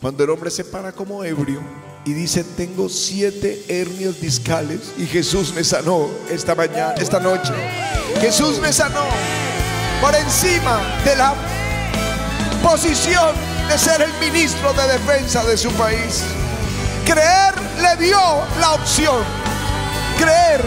Cuando 0.00 0.24
el 0.24 0.30
hombre 0.30 0.50
se 0.50 0.64
para 0.64 0.92
como 0.92 1.24
ebrio 1.24 1.60
y 2.04 2.12
dice, 2.12 2.44
tengo 2.44 2.88
siete 2.88 3.64
hernias 3.68 4.20
discales 4.20 4.92
y 4.96 5.04
Jesús 5.04 5.52
me 5.52 5.64
sanó 5.64 6.08
esta 6.30 6.54
mañana, 6.54 6.94
esta 6.94 7.18
noche. 7.18 7.52
Jesús 8.20 8.60
me 8.60 8.72
sanó 8.72 9.04
por 10.00 10.14
encima 10.14 10.80
de 11.04 11.16
la 11.16 11.34
posición 12.62 13.34
de 13.68 13.76
ser 13.76 14.00
el 14.00 14.12
ministro 14.20 14.72
de 14.72 14.86
defensa 14.86 15.44
de 15.44 15.56
su 15.56 15.70
país. 15.72 16.22
Creer 17.04 17.54
le 17.82 18.06
dio 18.06 18.18
la 18.60 18.74
opción 18.74 19.47
creer 20.18 20.64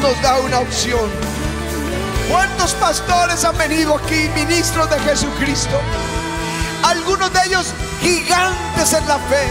nos 0.00 0.20
da 0.22 0.38
una 0.40 0.60
opción. 0.60 1.10
¿Cuántos 2.30 2.72
pastores 2.74 3.44
han 3.44 3.56
venido 3.58 3.96
aquí, 3.96 4.28
ministros 4.34 4.88
de 4.88 4.98
Jesucristo? 5.00 5.80
Algunos 6.82 7.32
de 7.32 7.40
ellos 7.46 7.74
gigantes 8.00 8.92
en 8.92 9.06
la 9.06 9.18
fe, 9.18 9.44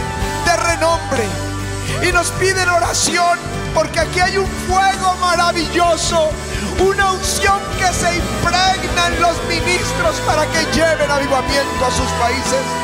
de 0.44 0.56
renombre. 0.56 1.24
Y 2.02 2.12
nos 2.12 2.28
piden 2.32 2.68
oración 2.68 3.38
porque 3.74 4.00
aquí 4.00 4.20
hay 4.20 4.36
un 4.36 4.46
fuego 4.68 5.14
maravilloso, 5.20 6.30
una 6.78 7.12
unción 7.12 7.60
que 7.78 7.92
se 7.92 8.16
impregna 8.16 9.06
en 9.08 9.20
los 9.20 9.36
ministros 9.48 10.16
para 10.26 10.46
que 10.46 10.64
lleven 10.72 11.10
avivamiento 11.10 11.86
a 11.86 11.90
sus 11.90 12.08
países 12.20 12.83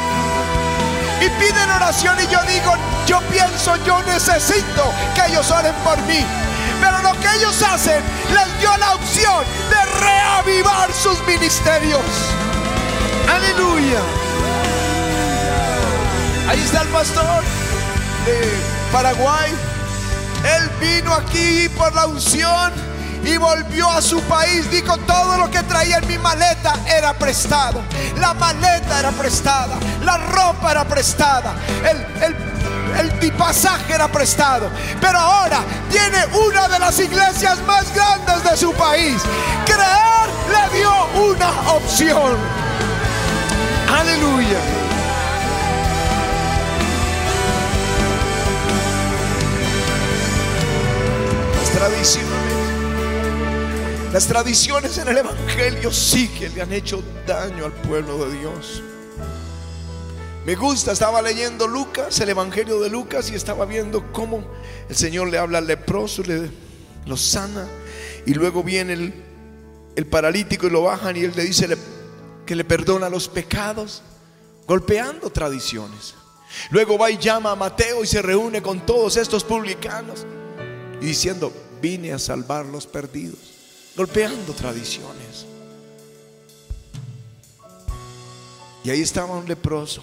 y 1.21 1.29
piden 1.39 1.71
oración 1.71 2.19
y 2.21 2.27
yo 2.29 2.43
digo, 2.45 2.75
yo 3.07 3.21
pienso, 3.31 3.77
yo 3.85 4.03
necesito 4.03 4.93
que 5.15 5.31
ellos 5.31 5.51
oren 5.51 5.75
por 5.85 5.99
mí. 6.03 6.25
Pero 6.81 7.03
lo 7.03 7.13
que 7.21 7.29
ellos 7.37 7.63
hacen 7.63 8.03
les 8.33 8.59
dio 8.61 8.75
la 8.79 8.95
opción 8.95 9.45
de 9.69 10.01
reavivar 10.01 10.93
sus 10.93 11.21
ministerios. 11.27 12.01
Aleluya. 13.29 14.01
Ahí 16.49 16.61
está 16.61 16.83
el 16.83 16.89
pastor 16.89 17.43
de 18.25 18.53
Paraguay. 18.91 19.53
Él 20.57 20.71
vino 20.81 21.13
aquí 21.13 21.69
por 21.77 21.95
la 21.95 22.07
unción 22.07 22.90
y 23.25 23.37
volvió 23.37 23.89
a 23.91 24.03
su 24.03 24.21
país. 24.23 24.71
Dijo, 24.71 24.97
todo 24.99 25.37
lo 25.37 25.51
que 25.51 25.63
traía 25.63 25.99
en 25.99 26.09
mi 26.09 26.19
maleta 26.19 26.75
era 26.87 27.15
prestado. 27.15 27.83
La 28.19 28.35
maleta 28.35 29.01
era 29.01 29.11
prestada, 29.13 29.77
la 30.05 30.17
ropa 30.17 30.71
era 30.71 30.85
prestada, 30.85 31.55
el, 31.85 32.25
el 32.25 32.51
el 32.99 33.33
pasaje 33.33 33.95
era 33.95 34.09
prestado. 34.09 34.71
Pero 35.01 35.19
ahora 35.19 35.61
tiene 35.91 36.19
una 36.47 36.69
de 36.69 36.79
las 36.79 36.99
iglesias 36.99 37.59
más 37.67 37.93
grandes 37.95 38.43
de 38.45 38.57
su 38.57 38.73
país. 38.75 39.23
Creer 39.65 40.71
le 40.73 40.79
dio 40.79 40.93
una 41.31 41.73
opción. 41.73 42.37
Aleluya. 43.89 44.59
Las 51.57 51.71
tradiciones. 51.71 52.30
Las 54.13 54.27
tradiciones 54.27 54.99
en 54.99 55.07
el 55.07 55.19
Evangelio 55.19 55.93
sí 55.93 56.27
que 56.29 56.49
le 56.49 56.63
han 56.63 56.73
hecho 56.73 57.01
daño 57.29 57.65
al 57.65 57.73
pueblo 57.73 58.27
de 58.27 58.39
Dios. 58.39 58.83
Me 60.45 60.57
gusta, 60.57 60.91
estaba 60.91 61.23
leyendo 61.23 61.69
Lucas, 61.69 62.19
el 62.19 62.31
Evangelio 62.31 62.81
de 62.81 62.91
Lucas, 62.91 63.31
y 63.31 63.37
estaba 63.37 63.67
viendo 63.67 64.11
cómo 64.13 64.45
el 64.89 64.97
Señor 64.97 65.29
le 65.29 65.39
habla 65.39 65.59
al 65.59 65.67
leproso, 65.69 66.23
le, 66.25 66.51
lo 67.07 67.17
sana, 67.17 67.69
y 68.27 68.35
luego 68.35 68.65
viene 68.65 68.95
el, 68.95 69.15
el 69.95 70.07
paralítico 70.07 70.67
y 70.67 70.71
lo 70.71 70.83
bajan 70.83 71.17
y 71.17 71.21
él 71.21 71.33
le 71.37 71.45
dice 71.45 71.69
que 72.47 72.57
le 72.57 72.65
perdona 72.65 73.09
los 73.09 73.29
pecados, 73.29 74.03
golpeando 74.67 75.31
tradiciones. 75.31 76.15
Luego 76.71 76.99
va 76.99 77.13
y 77.13 77.19
llama 77.19 77.53
a 77.53 77.57
Mateo 77.57 78.03
y 78.03 78.09
se 78.09 78.23
reúne 78.23 78.61
con 78.61 78.85
todos 78.85 79.17
estos 79.17 79.45
publicanos 79.45 80.27
y 81.01 81.07
diciendo, 81.07 81.53
vine 81.81 82.13
a 82.13 82.19
salvar 82.19 82.67
los 82.67 82.87
perdidos, 82.87 83.50
golpeando 84.01 84.55
tradiciones. 84.55 85.45
Y 88.83 88.89
ahí 88.89 89.03
estaba 89.03 89.37
un 89.37 89.47
leproso 89.47 90.03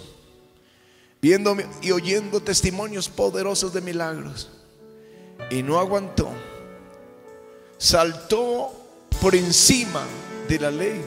viendo 1.19 1.57
y 1.81 1.89
oyendo 1.89 2.39
testimonios 2.39 3.09
poderosos 3.09 3.73
de 3.73 3.81
milagros. 3.81 4.49
Y 5.49 5.63
no 5.63 5.79
aguantó. 5.79 6.29
Saltó 7.79 8.71
por 9.19 9.33
encima 9.33 10.05
de 10.47 10.59
la 10.59 10.69
ley. 10.69 11.01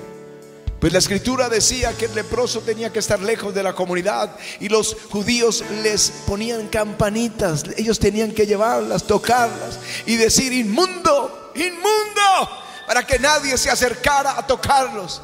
Pues 0.80 0.92
la 0.92 0.98
escritura 0.98 1.48
decía 1.48 1.96
que 1.96 2.06
el 2.06 2.14
leproso 2.16 2.58
tenía 2.58 2.92
que 2.92 2.98
estar 2.98 3.20
lejos 3.20 3.54
de 3.54 3.62
la 3.62 3.72
comunidad 3.72 4.36
y 4.58 4.68
los 4.68 4.96
judíos 5.10 5.62
les 5.84 6.10
ponían 6.26 6.66
campanitas, 6.66 7.66
ellos 7.76 8.00
tenían 8.00 8.32
que 8.32 8.46
llevarlas, 8.46 9.06
tocarlas 9.06 9.78
y 10.06 10.16
decir 10.16 10.52
inmundo, 10.52 11.52
inmundo, 11.54 12.59
para 12.90 13.06
que 13.06 13.20
nadie 13.20 13.56
se 13.56 13.70
acercara 13.70 14.32
a 14.36 14.44
tocarlos. 14.44 15.22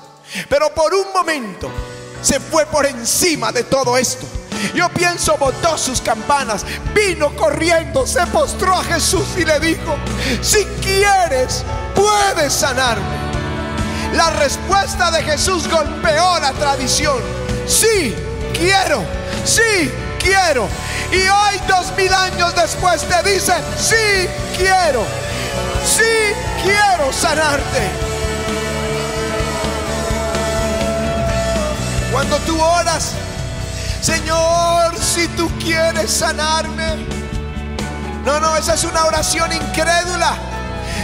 Pero 0.48 0.72
por 0.72 0.94
un 0.94 1.12
momento 1.12 1.68
se 2.22 2.38
fue 2.38 2.64
por 2.64 2.87
encima 2.87 3.50
de 3.50 3.64
todo 3.64 3.98
esto 3.98 4.24
yo 4.72 4.88
pienso, 4.90 5.37
botó 5.37 5.76
sus 5.76 6.00
campanas, 6.00 6.64
vino 6.94 7.35
corriendo, 7.35 8.07
se 8.07 8.24
postró 8.29 8.74
a 8.74 8.85
Jesús 8.85 9.26
y 9.37 9.44
le 9.44 9.59
dijo, 9.59 9.96
si 10.40 10.64
quieres, 10.81 11.64
puedes 11.94 12.52
sanarme. 12.52 13.05
La 14.14 14.31
respuesta 14.31 15.11
de 15.11 15.24
Jesús 15.24 15.68
golpeó 15.68 16.38
la 16.38 16.52
tradición. 16.52 17.18
Sí, 17.66 18.14
quiero, 18.55 19.02
sí, 19.44 19.90
quiero. 20.18 20.68
Y 21.11 21.29
hoy, 21.29 21.61
dos 21.68 21.92
mil 21.96 22.12
años 22.14 22.55
después, 22.55 23.02
te 23.02 23.31
dice, 23.31 23.55
sí, 23.76 24.29
quiero, 24.57 25.05
sí, 25.85 26.33
quiero 26.66 27.12
sanarte. 27.12 27.90
Cuando 32.12 32.37
tú 32.40 32.61
oras, 32.61 33.12
Señor, 34.00 34.96
si 34.98 35.29
tú 35.29 35.50
quieres 35.59 36.11
sanarme. 36.11 37.07
No, 38.24 38.40
no, 38.40 38.57
esa 38.57 38.74
es 38.74 38.85
una 38.85 39.05
oración 39.05 39.52
incrédula. 39.52 40.37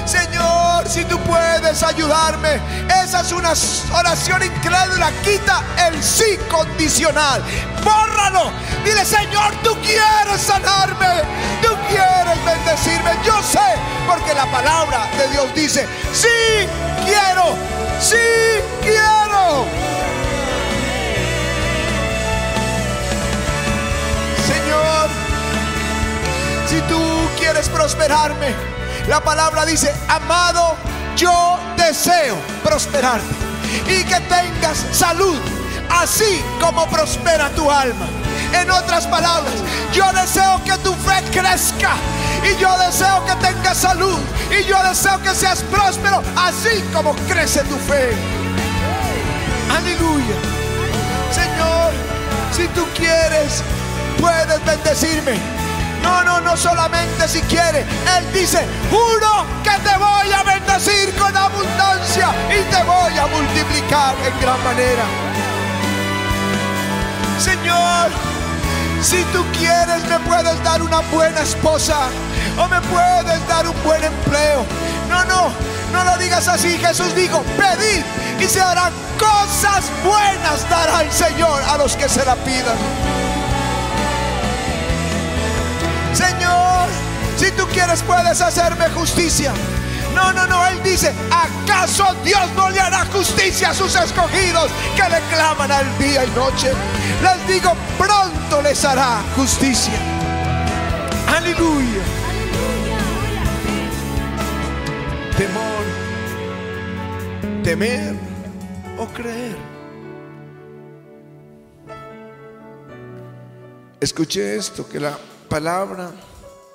Señor, 0.05 0.88
si 0.88 1.05
tú 1.05 1.19
puedes 1.21 1.83
ayudarme. 1.83 2.61
Esa 3.03 3.21
es 3.21 3.33
una 3.33 3.53
oración 3.93 4.43
incrédula. 4.43 5.11
Quita 5.23 5.62
el 5.87 6.03
sí 6.03 6.38
condicional. 6.51 7.43
Bórralo. 7.85 8.51
Dile, 8.85 9.05
Señor, 9.05 9.55
tú 9.62 9.77
quieres 9.81 10.41
sanarme. 10.41 11.23
Tú 11.62 11.69
quieres 11.88 12.45
bendecirme. 12.45 13.12
Yo 13.25 13.43
sé, 13.43 13.77
porque 14.07 14.35
la 14.35 14.47
palabra 14.47 15.07
de 15.19 15.29
Dios 15.29 15.55
dice, 15.55 15.87
sí 16.12 16.67
quiero. 17.05 17.57
Sí 18.01 18.17
quiero. 18.83 19.83
si 26.73 26.81
tú 26.88 26.99
quieres 27.38 27.69
prosperarme, 27.69 28.55
la 29.09 29.21
palabra 29.21 29.65
dice, 29.67 29.93
amado, 30.09 30.77
yo 31.17 31.59
deseo 31.77 32.37
prosperarte 32.62 33.35
y 33.87 34.05
que 34.05 34.21
tengas 34.21 34.85
salud, 34.93 35.38
así 35.91 36.43
como 36.61 36.87
prospera 36.87 37.51
tu 37.51 37.71
alma. 37.71 38.07
En 38.53 38.71
otras 38.71 39.07
palabras, 39.07 39.55
yo 39.93 40.05
deseo 40.12 40.62
que 40.65 40.77
tu 40.79 40.93
fe 40.95 41.23
crezca 41.33 41.95
y 42.45 42.61
yo 42.61 42.77
deseo 42.79 43.25
que 43.25 43.35
tengas 43.47 43.79
salud 43.79 44.19
y 44.51 44.65
yo 44.65 44.81
deseo 44.83 45.21
que 45.23 45.35
seas 45.35 45.62
próspero, 45.65 46.23
así 46.37 46.83
como 46.93 47.15
crece 47.29 47.62
tu 47.65 47.77
fe. 47.77 48.12
Aleluya. 49.77 50.37
Señor, 51.33 51.93
si 52.55 52.69
tú 52.69 52.87
quieres, 52.95 53.62
puedes 54.21 54.65
bendecirme 54.65 55.62
no, 56.03 56.23
no, 56.23 56.41
no 56.41 56.57
solamente 56.57 57.29
si 57.29 57.41
quiere. 57.43 57.81
Él 57.81 58.33
dice, 58.33 58.67
juro 58.91 59.47
que 59.62 59.71
te 59.71 59.97
voy 59.97 60.33
a 60.33 60.43
bendecir 60.43 61.15
con 61.17 61.37
abundancia 61.37 62.29
y 62.49 62.62
te 62.71 62.83
voy 62.83 63.19
a 63.19 63.27
multiplicar 63.27 64.15
en 64.25 64.41
gran 64.41 64.62
manera. 64.65 65.05
Señor, 67.38 68.11
si 69.03 69.23
tú 69.33 69.45
quieres 69.59 70.05
me 70.09 70.19
puedes 70.21 70.62
dar 70.62 70.83
una 70.83 71.01
buena 71.12 71.41
esposa 71.41 72.09
o 72.59 72.69
me 72.69 72.81
puedes 72.83 73.49
dar 73.49 73.67
un 73.69 73.83
buen 73.83 74.03
empleo. 74.03 74.65
No, 75.09 75.25
no, 75.25 75.51
no 75.93 76.05
lo 76.05 76.17
digas 76.19 76.49
así. 76.49 76.79
Jesús 76.79 77.15
dijo, 77.15 77.43
pedid 77.57 78.03
y 78.41 78.49
se 78.49 78.61
harán 78.61 78.93
cosas 79.19 79.91
buenas 80.05 80.69
dará 80.69 81.03
el 81.03 81.12
Señor 81.12 81.62
a 81.69 81.77
los 81.79 81.97
que 81.97 82.09
se 82.09 82.25
la 82.25 82.35
pidan. 82.37 83.22
Señor, 86.12 86.88
si 87.37 87.51
tú 87.53 87.66
quieres 87.68 88.03
puedes 88.03 88.40
hacerme 88.40 88.88
justicia. 88.90 89.53
No, 90.14 90.33
no, 90.33 90.46
no, 90.46 90.66
Él 90.66 90.83
dice, 90.83 91.12
¿acaso 91.31 92.05
Dios 92.22 92.51
no 92.55 92.68
le 92.68 92.81
hará 92.81 93.07
justicia 93.07 93.70
a 93.70 93.75
sus 93.75 93.94
escogidos 93.94 94.70
que 94.94 95.03
le 95.09 95.20
claman 95.35 95.72
al 95.72 95.98
día 95.98 96.25
y 96.25 96.31
noche? 96.31 96.72
Les 97.22 97.48
digo, 97.48 97.72
pronto 97.96 98.61
les 98.62 98.85
hará 98.85 99.22
justicia. 99.37 99.94
Aleluya. 101.27 102.03
Temor, 105.37 105.85
temer 107.64 108.14
o 108.98 109.07
creer. 109.07 109.57
Escuché 113.98 114.57
esto, 114.57 114.87
que 114.88 115.01
la 115.01 115.16
palabra 115.53 116.11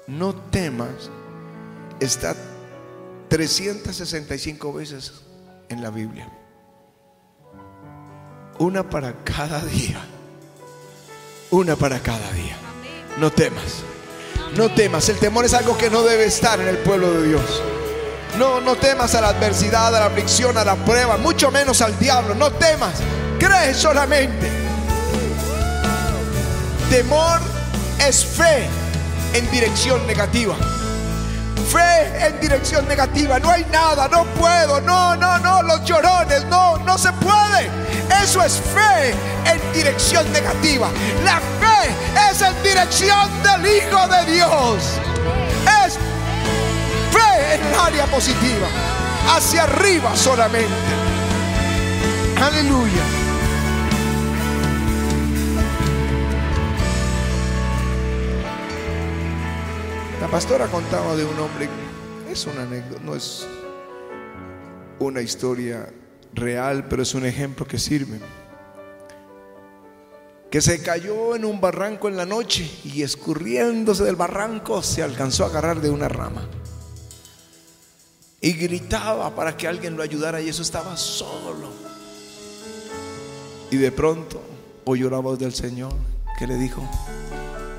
no 0.05 0.35
temas 0.35 1.09
está 1.99 2.35
365 3.27 4.71
veces 4.71 5.13
en 5.67 5.81
la 5.81 5.89
Biblia. 5.89 6.29
Una 8.59 8.87
para 8.87 9.15
cada 9.23 9.65
día. 9.65 9.99
Una 11.49 11.75
para 11.75 11.99
cada 12.01 12.31
día. 12.33 12.55
No 13.17 13.31
temas. 13.31 13.81
No 14.55 14.71
temas. 14.71 15.09
El 15.09 15.17
temor 15.17 15.45
es 15.45 15.55
algo 15.55 15.75
que 15.75 15.89
no 15.89 16.03
debe 16.03 16.25
estar 16.25 16.61
en 16.61 16.67
el 16.67 16.77
pueblo 16.77 17.13
de 17.13 17.29
Dios. 17.29 17.63
No, 18.37 18.61
no 18.61 18.75
temas 18.75 19.15
a 19.15 19.21
la 19.21 19.29
adversidad, 19.29 19.87
a 19.95 20.01
la 20.01 20.05
aflicción, 20.05 20.55
a 20.55 20.63
la 20.63 20.75
prueba, 20.75 21.17
mucho 21.17 21.49
menos 21.49 21.81
al 21.81 21.97
diablo. 21.97 22.35
No 22.35 22.51
temas. 22.51 22.93
Cree 23.39 23.73
solamente. 23.73 24.47
Temor 26.91 27.56
es 28.05 28.25
fe 28.25 28.67
en 29.33 29.49
dirección 29.51 30.05
negativa. 30.07 30.55
Fe 31.71 32.25
en 32.27 32.39
dirección 32.39 32.87
negativa. 32.87 33.39
No 33.39 33.49
hay 33.49 33.65
nada, 33.71 34.07
no 34.07 34.25
puedo, 34.25 34.79
no, 34.81 35.15
no, 35.15 35.37
no, 35.39 35.61
los 35.63 35.83
llorones, 35.83 36.45
no, 36.45 36.77
no 36.77 36.97
se 36.97 37.11
puede. 37.13 37.69
Eso 38.23 38.43
es 38.43 38.53
fe 38.53 39.13
en 39.45 39.73
dirección 39.73 40.31
negativa. 40.31 40.89
La 41.25 41.39
fe 41.39 42.31
es 42.31 42.41
en 42.41 42.63
dirección 42.63 43.29
del 43.43 43.65
Hijo 43.65 44.07
de 44.07 44.31
Dios. 44.31 44.83
Es 45.85 45.95
fe 47.11 47.55
en 47.55 47.67
el 47.67 47.79
área 47.79 48.05
positiva, 48.05 48.67
hacia 49.35 49.63
arriba 49.63 50.15
solamente. 50.15 50.71
Aleluya. 52.41 53.16
La 60.27 60.31
pastora 60.31 60.67
contaba 60.67 61.15
de 61.15 61.23
un 61.23 61.39
hombre, 61.39 61.69
es 62.29 62.45
una 62.47 62.63
anécdota, 62.63 63.01
no 63.01 63.15
es 63.15 63.47
una 64.99 65.21
historia 65.21 65.87
real, 66.33 66.85
pero 66.89 67.03
es 67.03 67.13
un 67.13 67.25
ejemplo 67.25 67.65
que 67.65 67.79
sirve. 67.79 68.19
Que 70.51 70.59
se 70.59 70.83
cayó 70.83 71.33
en 71.33 71.45
un 71.45 71.61
barranco 71.61 72.09
en 72.09 72.17
la 72.17 72.25
noche 72.25 72.69
y 72.83 73.03
escurriéndose 73.03 74.03
del 74.03 74.17
barranco 74.17 74.83
se 74.83 75.01
alcanzó 75.01 75.45
a 75.45 75.47
agarrar 75.47 75.79
de 75.79 75.91
una 75.91 76.09
rama. 76.09 76.45
Y 78.41 78.51
gritaba 78.51 79.33
para 79.33 79.55
que 79.55 79.65
alguien 79.65 79.95
lo 79.95 80.03
ayudara 80.03 80.41
y 80.41 80.49
eso 80.49 80.61
estaba 80.61 80.97
solo. 80.97 81.69
Y 83.71 83.77
de 83.77 83.93
pronto 83.93 84.41
oyó 84.83 85.09
la 85.09 85.19
voz 85.19 85.39
del 85.39 85.53
Señor 85.53 85.93
que 86.37 86.47
le 86.47 86.57
dijo, 86.57 86.83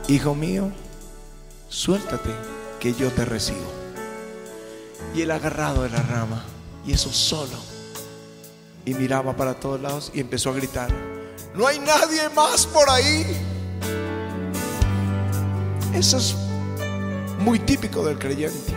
Hijo 0.09 0.35
mío, 0.35 0.73
suéltate 1.69 2.31
que 2.81 2.95
yo 2.95 3.11
te 3.11 3.25
recibo. 3.25 3.73
Y 5.15 5.23
él 5.23 5.31
agarrado 5.31 5.83
de 5.83 5.91
la 5.91 6.03
rama 6.03 6.45
y 6.87 6.93
eso 6.93 7.13
solo. 7.13 7.57
Y 8.85 8.95
miraba 8.95 9.37
para 9.37 9.61
todos 9.61 9.81
lados 9.81 10.11
y 10.15 10.21
empezó 10.21 10.51
a 10.51 10.55
gritar, 10.55 10.91
no 11.55 11.67
hay 11.67 11.79
nadie 11.79 12.29
más 12.35 12.67
por 12.67 12.89
ahí. 12.89 13.25
Eso 15.95 16.17
es 16.17 16.37
muy 17.41 17.59
típico 17.59 18.05
del 18.05 18.19
creyente. 18.19 18.75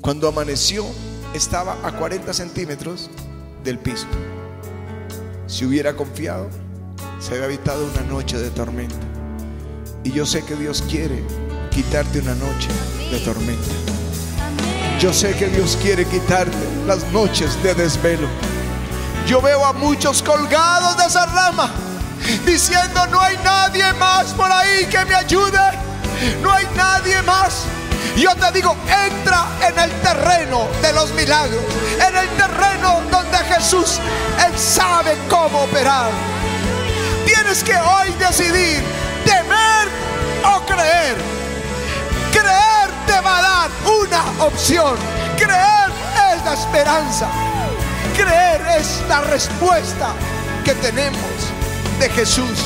Cuando 0.00 0.28
amaneció, 0.28 0.84
estaba 1.32 1.78
a 1.82 1.96
40 1.96 2.32
centímetros 2.34 3.10
del 3.64 3.78
piso. 3.78 4.06
Si 5.46 5.64
hubiera 5.64 5.96
confiado, 5.96 6.50
se 7.20 7.32
había 7.32 7.46
habitado 7.46 7.86
una 7.86 8.02
noche 8.02 8.38
de 8.38 8.50
tormenta. 8.50 9.23
Y 10.04 10.12
yo 10.12 10.26
sé 10.26 10.44
que 10.44 10.54
Dios 10.54 10.84
quiere 10.88 11.24
quitarte 11.70 12.20
una 12.20 12.34
noche 12.34 12.68
de 13.10 13.18
tormenta. 13.20 13.72
Yo 15.00 15.14
sé 15.14 15.34
que 15.34 15.48
Dios 15.48 15.78
quiere 15.80 16.04
quitarte 16.04 16.56
las 16.86 17.04
noches 17.10 17.60
de 17.62 17.74
desvelo. 17.74 18.28
Yo 19.26 19.40
veo 19.40 19.64
a 19.64 19.72
muchos 19.72 20.22
colgados 20.22 20.98
de 20.98 21.06
esa 21.06 21.24
rama 21.24 21.70
diciendo 22.44 23.06
no 23.10 23.18
hay 23.18 23.36
nadie 23.42 23.92
más 23.94 24.26
por 24.34 24.52
ahí 24.52 24.84
que 24.90 25.02
me 25.06 25.14
ayude. 25.14 25.58
No 26.42 26.52
hay 26.52 26.66
nadie 26.76 27.22
más. 27.22 27.64
Yo 28.14 28.34
te 28.36 28.52
digo, 28.52 28.76
entra 29.06 29.46
en 29.66 29.78
el 29.78 29.90
terreno 30.02 30.68
de 30.82 30.92
los 30.92 31.12
milagros, 31.14 31.64
en 31.94 32.16
el 32.16 32.28
terreno 32.36 33.00
donde 33.10 33.38
Jesús, 33.38 33.98
Él 34.46 34.56
sabe 34.58 35.16
cómo 35.30 35.62
operar. 35.62 36.10
Tienes 37.24 37.64
que 37.64 37.74
hoy 37.74 38.12
decidir 38.18 38.82
o 40.44 40.60
creer. 40.66 41.16
Creer 42.32 42.90
te 43.06 43.20
va 43.20 43.38
a 43.38 43.42
dar 43.42 43.70
una 44.00 44.44
opción. 44.44 44.96
Creer 45.36 45.90
es 46.34 46.44
la 46.44 46.54
esperanza. 46.54 47.28
Creer 48.16 48.60
es 48.78 49.02
la 49.08 49.20
respuesta 49.22 50.12
que 50.64 50.74
tenemos 50.74 51.20
de 51.98 52.08
Jesús. 52.10 52.58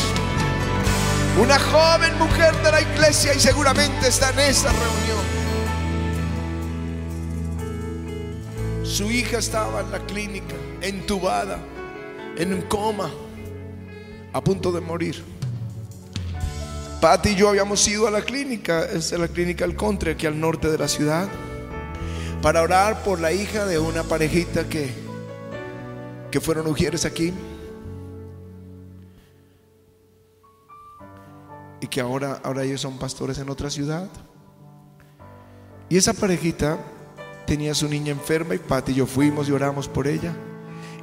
Una 1.40 1.58
joven 1.58 2.18
mujer 2.18 2.54
de 2.62 2.72
la 2.72 2.80
iglesia 2.80 3.34
y 3.34 3.40
seguramente 3.40 4.08
está 4.08 4.30
en 4.30 4.40
esta 4.40 4.70
reunión. 4.70 5.08
Su 8.84 9.10
hija 9.10 9.38
estaba 9.38 9.80
en 9.80 9.90
la 9.92 10.00
clínica, 10.00 10.56
entubada, 10.80 11.58
en 12.36 12.54
un 12.54 12.62
coma, 12.62 13.10
a 14.32 14.40
punto 14.42 14.72
de 14.72 14.80
morir. 14.80 15.38
Patti 17.00 17.28
y 17.28 17.34
yo 17.37 17.48
habíamos 17.48 17.87
ido 17.87 18.08
a 18.08 18.11
la 18.11 18.22
clínica, 18.22 18.84
es 18.84 19.12
la 19.12 19.28
clínica 19.28 19.64
El 19.64 19.76
Contre, 19.76 20.12
aquí 20.12 20.26
al 20.26 20.40
norte 20.40 20.68
de 20.68 20.78
la 20.78 20.88
ciudad, 20.88 21.28
para 22.42 22.61
orar 22.61 23.04
por 23.04 23.20
la 23.20 23.30
hija 23.30 23.66
de 23.66 23.78
una 23.78 24.02
parejita 24.02 24.68
que, 24.68 24.90
que 26.28 26.40
fueron 26.40 26.66
mujeres 26.66 27.04
aquí. 27.04 27.32
Y 31.80 31.87
que 31.87 32.00
ahora, 32.00 32.40
ahora 32.42 32.64
ellos 32.64 32.80
son 32.80 32.98
pastores 32.98 33.38
en 33.38 33.48
otra 33.48 33.70
ciudad. 33.70 34.08
Y 35.88 35.96
esa 35.98 36.14
parejita 36.14 36.78
tenía 37.46 37.74
su 37.74 37.88
niña 37.88 38.11
enferma 38.11 38.56
y 38.56 38.58
Pati 38.58 38.90
y 38.90 38.96
yo 38.96 39.06
fuimos 39.06 39.48
y 39.48 39.52
oramos 39.52 39.88
por 39.88 40.08
ella. 40.08 40.34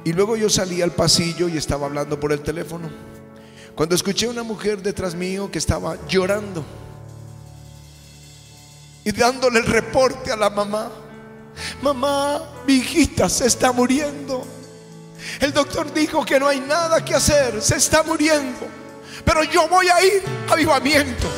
Y 0.04 0.12
luego 0.12 0.36
yo 0.36 0.50
salí 0.50 0.82
al 0.82 0.92
pasillo 0.92 1.48
y 1.48 1.56
estaba 1.56 1.86
hablando 1.86 2.20
por 2.20 2.32
el 2.32 2.40
teléfono. 2.40 3.15
Cuando 3.76 3.94
escuché 3.94 4.24
a 4.24 4.30
una 4.30 4.42
mujer 4.42 4.82
detrás 4.82 5.14
mío 5.14 5.50
que 5.50 5.58
estaba 5.58 5.98
llorando 6.08 6.64
y 9.04 9.12
dándole 9.12 9.58
el 9.58 9.66
reporte 9.66 10.32
a 10.32 10.36
la 10.36 10.48
mamá. 10.48 10.90
Mamá, 11.82 12.40
mi 12.66 12.76
hijita 12.76 13.28
se 13.28 13.46
está 13.46 13.72
muriendo. 13.72 14.46
El 15.40 15.52
doctor 15.52 15.92
dijo 15.92 16.24
que 16.24 16.40
no 16.40 16.48
hay 16.48 16.58
nada 16.58 17.04
que 17.04 17.14
hacer, 17.14 17.60
se 17.60 17.76
está 17.76 18.02
muriendo. 18.02 18.66
Pero 19.26 19.44
yo 19.44 19.68
voy 19.68 19.88
a 19.88 20.02
ir 20.02 20.22
a 20.48 20.54
avivamiento. 20.54 21.28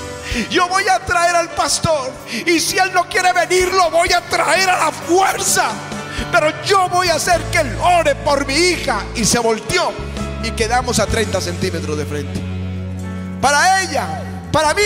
Yo 0.49 0.69
voy 0.69 0.85
a 0.89 1.01
traer 1.01 1.35
al 1.35 1.51
pastor. 1.51 2.13
Y 2.47 2.61
si 2.61 2.79
él 2.79 2.93
no 2.95 3.09
quiere 3.09 3.33
venir, 3.33 3.73
lo 3.73 3.91
voy 3.91 4.13
a 4.13 4.21
traer 4.21 4.71
a 4.71 4.87
la 4.87 4.93
fuerza. 4.93 5.71
Pero 6.31 6.53
yo 6.63 6.89
voy 6.89 7.09
a 7.09 7.17
hacer 7.17 7.43
que 7.51 7.59
él 7.59 7.77
ore 7.83 8.15
por 8.15 8.47
mi 8.47 8.55
hija. 8.55 9.05
Y 9.17 9.25
se 9.25 9.41
volteó. 9.41 9.93
Y 10.43 10.51
quedamos 10.53 10.99
a 10.99 11.07
30 11.07 11.41
centímetros 11.41 11.97
de 11.99 12.07
frente. 12.07 12.41
Para 13.41 13.83
ella, 13.83 14.07
para 14.53 14.75
mí, 14.75 14.83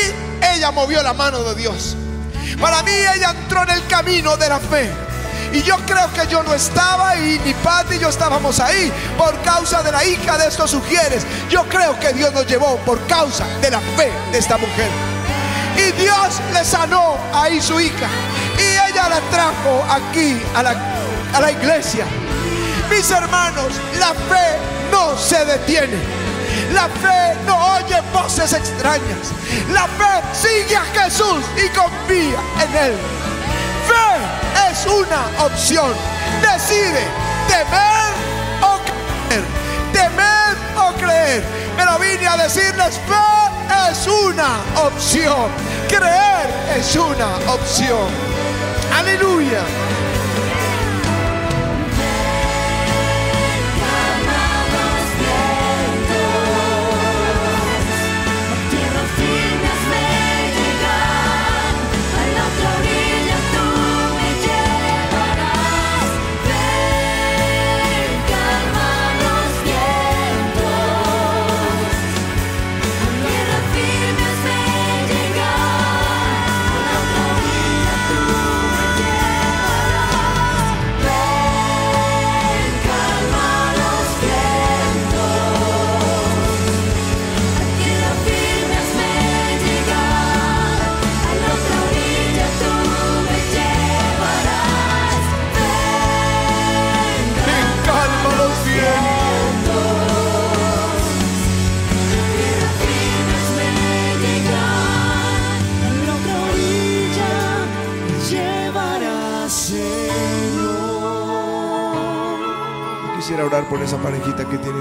ella 0.54 0.70
movió 0.70 1.02
la 1.02 1.12
mano 1.14 1.42
de 1.42 1.54
Dios. 1.54 1.96
Para 2.60 2.82
mí, 2.82 2.92
ella 2.92 3.30
entró 3.30 3.62
en 3.62 3.70
el 3.70 3.86
camino 3.86 4.36
de 4.36 4.48
la 4.48 4.58
fe. 4.58 4.90
Y 5.52 5.62
yo 5.62 5.76
creo 5.86 6.10
que 6.14 6.26
yo 6.28 6.42
no 6.42 6.54
estaba 6.54 7.16
y 7.16 7.38
ni 7.44 7.52
Pati 7.54 7.96
y 7.96 7.98
yo 7.98 8.08
estábamos 8.08 8.58
ahí 8.58 8.90
por 9.18 9.38
causa 9.42 9.82
de 9.82 9.92
la 9.92 10.02
hija 10.04 10.38
de 10.38 10.46
estos 10.46 10.70
sugieres. 10.70 11.26
Yo 11.50 11.68
creo 11.68 11.98
que 12.00 12.12
Dios 12.12 12.32
nos 12.32 12.46
llevó 12.46 12.76
por 12.78 13.06
causa 13.06 13.46
de 13.60 13.70
la 13.70 13.80
fe 13.80 14.10
de 14.32 14.38
esta 14.38 14.56
mujer. 14.56 14.90
Y 15.76 15.92
Dios 16.00 16.40
le 16.54 16.64
sanó 16.64 17.16
ahí 17.34 17.60
su 17.60 17.78
hija. 17.80 18.08
Y 18.58 18.90
ella 18.90 19.08
la 19.08 19.20
trajo 19.30 19.84
aquí 19.90 20.40
a 20.54 20.62
la, 20.62 20.74
a 21.34 21.40
la 21.40 21.52
iglesia. 21.52 22.06
Mis 22.90 23.10
hermanos, 23.10 23.72
la 23.98 24.12
fe 24.14 24.58
no 24.90 25.16
se 25.16 25.44
detiene. 25.44 25.98
La 26.72 26.88
fe 26.88 27.34
no 27.46 27.56
oye 27.76 28.00
voces 28.12 28.52
extrañas. 28.52 29.32
La 29.72 29.86
fe 29.86 30.22
sigue 30.32 30.76
a 30.76 30.84
Jesús 30.84 31.44
y 31.56 31.68
confía 31.70 32.40
en 32.62 32.76
Él. 32.76 32.94
Fe 33.88 34.70
es 34.70 34.86
una 34.86 35.44
opción. 35.44 35.92
Decide 36.40 37.06
temer 37.48 38.12
o 38.62 38.78
creer. 38.84 39.44
Temer 39.92 40.56
o 40.76 40.92
creer. 40.94 41.44
Pero 41.76 41.98
vine 41.98 42.26
a 42.26 42.36
decirles, 42.36 42.98
fe 43.08 43.90
es 43.90 44.06
una 44.06 44.60
opción. 44.86 45.50
Creer 45.88 46.50
es 46.76 46.96
una 46.96 47.36
opción. 47.52 48.08
Aleluya. 48.98 49.62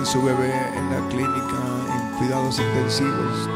Su 0.05 0.21
bebé 0.21 0.53
en 0.75 0.89
la 0.89 1.07
clínica, 1.09 1.57
en 1.95 2.17
cuidados 2.17 2.59
intensivos. 2.59 3.49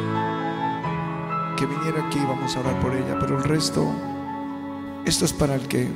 Que 1.58 1.66
viniera 1.66 2.06
aquí, 2.08 2.20
vamos 2.20 2.56
a 2.56 2.60
orar 2.60 2.80
por 2.82 2.94
ella. 2.94 3.18
Pero 3.20 3.38
el 3.38 3.44
resto, 3.44 3.86
esto 5.06 5.26
es 5.26 5.34
para 5.34 5.56
el 5.56 5.68
que 5.68 5.88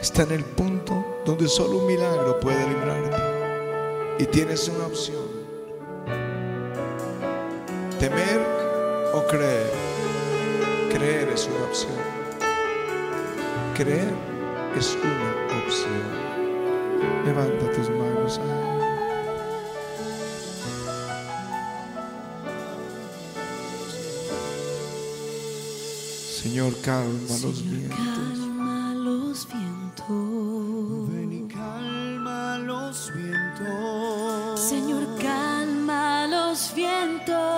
está 0.00 0.22
en 0.22 0.32
el 0.32 0.44
punto 0.44 1.22
donde 1.24 1.48
solo 1.48 1.78
un 1.78 1.86
milagro 1.86 2.40
puede 2.40 2.66
librarte. 2.68 3.16
Y 4.18 4.26
tienes 4.26 4.68
una 4.68 4.86
opción. 4.86 5.26
Temer 8.00 8.40
o 9.14 9.26
creer. 9.26 9.72
Creer 10.92 11.28
es 11.28 11.46
una 11.46 11.64
opción. 11.66 11.92
Creer 13.74 14.12
es 14.76 14.96
una 15.02 15.64
opción. 15.64 16.18
Levanta 17.24 17.70
tus 17.72 17.90
manos. 17.90 18.40
Señor, 26.48 26.72
calma 26.80 27.36
los 27.42 27.62
vientos. 27.62 27.98
Calma 27.98 28.94
los 28.94 29.46
vientos. 29.52 31.12
Ven 31.12 31.30
y 31.30 31.46
calma 31.46 32.58
los 32.58 33.12
vientos. 33.14 34.58
Señor, 34.58 35.04
calma 35.20 36.26
los 36.26 36.74
vientos. 36.74 37.52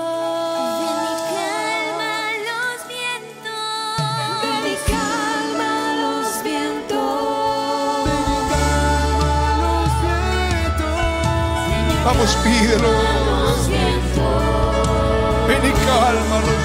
Ven 4.43 4.67
y 4.67 4.77
calma 4.91 5.73
los 6.03 6.43
vientos. 6.43 6.99
Vamos, 12.05 12.31
pídelo. 12.43 12.91
Los 12.91 13.69
vientos. 13.69 15.47
Ven 15.47 15.65
y 15.65 15.73
calma 15.87 16.60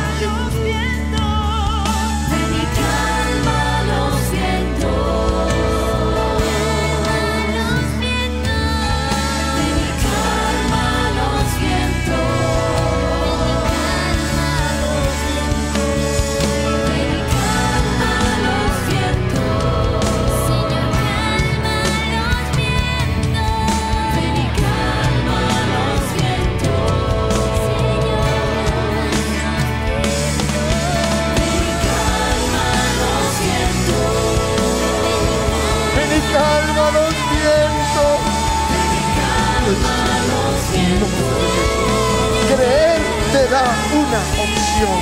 una 43.95 44.19
opción. 44.43 44.99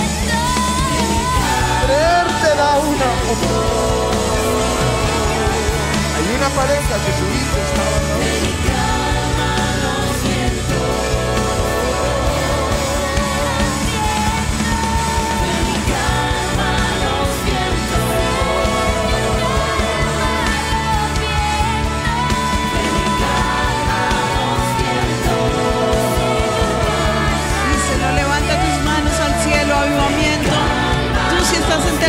Creer 1.86 2.28
te 2.42 2.56
da 2.56 2.78
una 2.78 3.10
opción. 3.32 4.14
Hay 6.16 6.26
una 6.38 6.50
pareja 6.50 6.94
que 7.04 7.12
su 7.20 7.26
hijo 7.40 7.58
estaba 7.70 7.98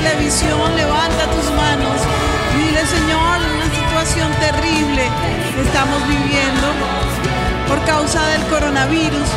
televisión, 0.04 0.76
levanta 0.76 1.24
tus 1.32 1.50
manos. 1.56 1.96
Dile, 2.56 2.84
Señor, 2.86 3.40
una 3.56 3.68
situación 3.72 4.28
terrible 4.38 5.08
que 5.54 5.62
estamos 5.62 5.98
viviendo 6.06 6.66
por 7.68 7.80
causa 7.84 8.20
del 8.28 8.42
coronavirus, 8.52 9.28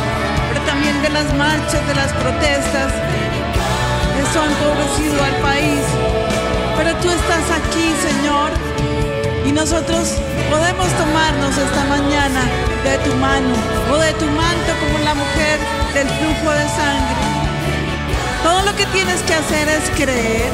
pero 0.48 0.60
también 0.66 1.00
de 1.02 1.08
las 1.08 1.32
marchas, 1.34 1.80
de 1.88 1.94
las 1.94 2.12
protestas. 2.12 2.92
Eso 4.20 4.36
ha 4.42 4.46
empobrecido 4.46 5.16
al 5.24 5.36
país. 5.40 5.84
Pero 6.76 6.94
tú 7.00 7.08
estás 7.10 7.46
aquí, 7.60 7.88
Señor, 8.08 8.50
y 9.46 9.52
nosotros 9.52 10.20
podemos 10.50 10.88
tomarnos 11.00 11.56
esta 11.56 11.82
mañana 11.88 12.42
de 12.84 12.98
tu 13.08 13.16
mano 13.16 13.54
o 13.90 13.96
de 13.96 14.12
tu 14.20 14.26
manto 14.26 14.70
como 14.82 14.98
la 15.02 15.14
mujer 15.14 15.58
del 15.94 16.08
flujo 16.08 16.50
de 16.52 16.68
sangre. 16.68 17.47
Todo 18.48 18.62
lo 18.62 18.74
que 18.76 18.86
tienes 18.86 19.20
que 19.24 19.34
hacer 19.34 19.68
es 19.68 19.90
creer. 19.90 20.50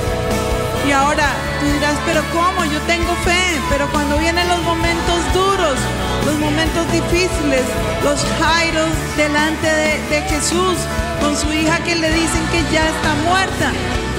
Y 0.85 0.91
ahora 0.91 1.29
tú 1.61 1.67
dirás, 1.75 1.95
pero 2.05 2.23
¿cómo? 2.33 2.65
Yo 2.65 2.81
tengo 2.89 3.15
fe. 3.25 3.45
Pero 3.71 3.89
cuando 3.93 4.19
vienen 4.19 4.49
los 4.49 4.61
momentos 4.63 5.19
duros, 5.33 5.79
los 6.27 6.35
momentos 6.41 6.91
difíciles, 6.91 7.63
los 8.03 8.19
jairos 8.41 8.91
delante 9.17 9.69
de, 9.69 9.93
de 10.11 10.23
Jesús, 10.23 10.77
con 11.21 11.37
su 11.37 11.53
hija 11.53 11.79
que 11.85 11.95
le 11.95 12.11
dicen 12.11 12.45
que 12.51 12.63
ya 12.75 12.85
está 12.95 13.15
muerta. 13.31 13.71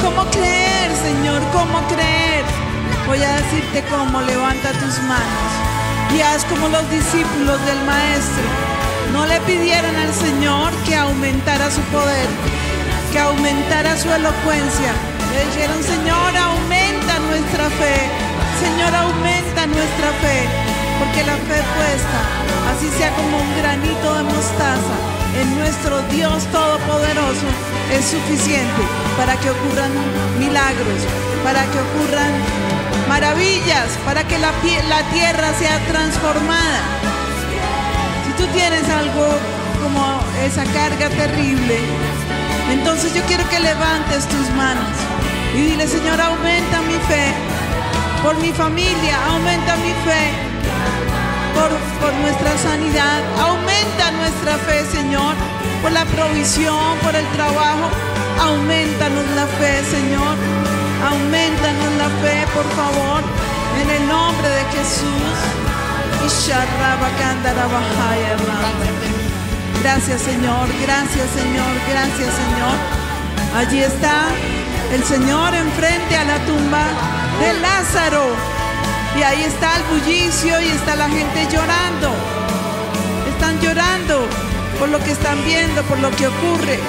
¿Cómo 0.02 0.24
creer, 0.32 0.90
Señor? 0.96 1.42
¿Cómo 1.52 1.86
creer? 1.90 2.46
Voy 3.08 3.22
a 3.22 3.32
decirte 3.42 3.84
cómo, 3.92 4.22
levanta 4.22 4.72
tus 4.72 5.00
manos 5.04 5.52
y 6.16 6.22
haz 6.22 6.46
como 6.46 6.70
los 6.70 6.90
discípulos 6.90 7.60
del 7.66 7.82
Maestro. 7.84 8.48
No 9.12 9.26
le 9.26 9.40
pidieron 9.42 9.96
al 9.98 10.14
Señor 10.14 10.72
que 10.86 10.96
aumentara 10.96 11.70
su 11.70 11.82
poder, 11.92 12.28
que 13.16 13.22
aumentara 13.22 13.96
su 13.96 14.12
elocuencia. 14.12 14.92
Le 15.32 15.46
dijeron, 15.48 15.82
Señor, 15.82 16.36
aumenta 16.36 17.18
nuestra 17.32 17.70
fe. 17.80 17.96
Señor, 18.60 18.94
aumenta 18.94 19.66
nuestra 19.68 20.10
fe. 20.20 20.38
Porque 21.00 21.24
la 21.24 21.38
fe 21.48 21.60
puesta, 21.80 22.20
así 22.72 22.90
sea 22.98 23.16
como 23.16 23.38
un 23.40 23.52
granito 23.56 24.16
de 24.16 24.24
mostaza, 24.24 24.96
en 25.40 25.48
nuestro 25.60 26.02
Dios 26.12 26.44
Todopoderoso, 26.52 27.48
es 27.96 28.04
suficiente 28.04 28.84
para 29.16 29.40
que 29.40 29.50
ocurran 29.50 29.92
milagros, 30.38 31.00
para 31.42 31.64
que 31.72 31.80
ocurran 31.88 32.34
maravillas, 33.08 33.96
para 34.04 34.28
que 34.28 34.38
la, 34.40 34.52
la 34.90 35.02
tierra 35.16 35.54
sea 35.58 35.80
transformada. 35.88 36.82
Si 38.26 38.44
tú 38.44 38.46
tienes 38.52 38.84
algo 38.90 39.26
como 39.82 40.20
esa 40.44 40.64
carga 40.74 41.08
terrible, 41.10 41.80
entonces 42.72 43.14
yo 43.14 43.22
quiero 43.24 43.48
que 43.50 43.60
levantes 43.60 44.28
tus 44.28 44.50
manos 44.52 44.90
y 45.56 45.62
dile, 45.62 45.88
Señor, 45.88 46.20
aumenta 46.20 46.82
mi 46.82 46.96
fe 47.08 47.34
por 48.24 48.36
mi 48.38 48.52
familia, 48.52 49.16
aumenta 49.30 49.76
mi 49.78 49.94
fe 50.04 50.32
por, 51.54 51.70
por 52.02 52.14
nuestra 52.22 52.58
sanidad, 52.58 53.22
aumenta 53.40 54.12
nuestra 54.12 54.58
fe, 54.66 54.86
Señor, 54.92 55.36
por 55.82 55.92
la 55.92 56.06
provisión, 56.06 56.98
por 57.04 57.16
el 57.16 57.26
trabajo, 57.38 57.90
aumentanos 58.42 59.26
la 59.36 59.48
fe, 59.60 59.84
Señor, 59.86 60.36
aumentanos 61.10 61.92
la 61.98 62.10
fe, 62.22 62.46
por 62.54 62.68
favor, 62.76 63.22
en 63.82 63.90
el 63.90 64.08
nombre 64.08 64.50
de 64.50 64.64
Jesús. 64.76 65.38
Isharrabakandarabahay, 66.26 68.20
Gracias 69.86 70.24
Señor, 70.24 70.68
gracias 70.82 71.30
Señor, 71.30 71.74
gracias 71.88 72.34
Señor. 72.34 72.76
Allí 73.56 73.84
está 73.84 74.30
el 74.92 75.04
Señor 75.04 75.54
enfrente 75.54 76.18
a 76.18 76.24
la 76.24 76.40
tumba 76.40 76.86
de 77.40 77.54
Lázaro. 77.60 78.26
Y 79.16 79.22
ahí 79.22 79.44
está 79.44 79.76
el 79.78 79.84
bullicio 79.84 80.60
y 80.60 80.70
está 80.70 80.96
la 80.96 81.08
gente 81.08 81.48
llorando. 81.52 82.10
Están 83.30 83.62
llorando 83.62 84.28
por 84.80 84.90
lo 84.90 84.98
que 85.04 85.12
están 85.12 85.46
viendo, 85.46 85.84
por 85.84 86.00
lo 86.00 86.10
que 86.10 86.30
ocurre. 86.30 86.80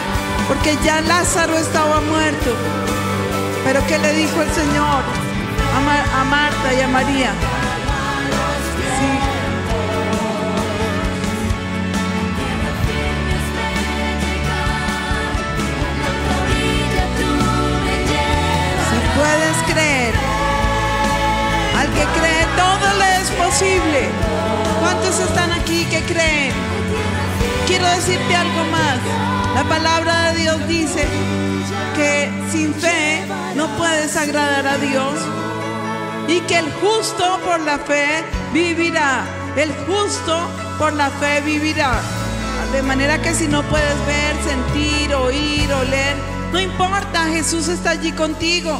Porque 0.48 0.78
ya 0.82 1.02
Lázaro 1.02 1.54
estaba 1.58 2.00
muerto. 2.00 2.56
Pero 3.62 3.86
¿qué 3.88 3.98
le 3.98 4.14
dijo 4.14 4.40
el 4.40 4.50
Señor 4.54 5.02
a, 5.76 6.20
a 6.20 6.24
Marta 6.24 6.72
y 6.72 6.80
a 6.80 6.88
María? 6.88 7.30
Que 21.96 22.04
cree 22.18 22.44
todo 22.56 22.86
le 22.98 23.08
es 23.22 23.30
posible. 23.30 24.00
¿Cuántos 24.80 25.18
están 25.18 25.50
aquí 25.52 25.84
que 25.86 26.00
creen? 26.02 26.52
Quiero 27.66 27.86
decirte 27.88 28.36
algo 28.36 28.64
más. 28.70 28.98
La 29.54 29.64
palabra 29.64 30.32
de 30.32 30.40
Dios 30.40 30.68
dice 30.68 31.06
que 31.96 32.30
sin 32.52 32.74
fe 32.74 33.24
no 33.54 33.66
puedes 33.78 34.14
agradar 34.16 34.66
a 34.66 34.76
Dios 34.76 35.14
y 36.28 36.40
que 36.40 36.58
el 36.58 36.70
justo 36.74 37.40
por 37.44 37.60
la 37.60 37.78
fe 37.78 38.24
vivirá. 38.52 39.24
El 39.56 39.72
justo 39.86 40.38
por 40.78 40.92
la 40.92 41.08
fe 41.10 41.40
vivirá. 41.40 42.00
De 42.72 42.82
manera 42.82 43.22
que 43.22 43.32
si 43.32 43.46
no 43.46 43.62
puedes 43.62 43.98
ver, 44.06 44.34
sentir, 44.44 45.14
oír, 45.14 45.72
oler, 45.72 46.16
no 46.52 46.60
importa, 46.60 47.24
Jesús 47.28 47.68
está 47.68 47.90
allí 47.90 48.12
contigo. 48.12 48.78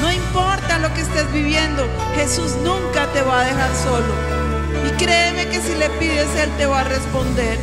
No 0.00 0.12
importa 0.12 0.78
lo 0.78 0.92
que 0.94 1.00
estés 1.00 1.30
viviendo, 1.32 1.88
Jesús 2.14 2.56
nunca 2.62 3.06
te 3.12 3.22
va 3.22 3.40
a 3.40 3.44
dejar 3.44 3.70
solo. 3.74 4.14
Y 4.86 4.90
créeme 5.02 5.48
que 5.48 5.60
si 5.60 5.74
le 5.74 5.90
pides, 5.90 6.28
Él 6.36 6.50
te 6.56 6.66
va 6.66 6.80
a 6.80 6.84
responder. 6.84 7.58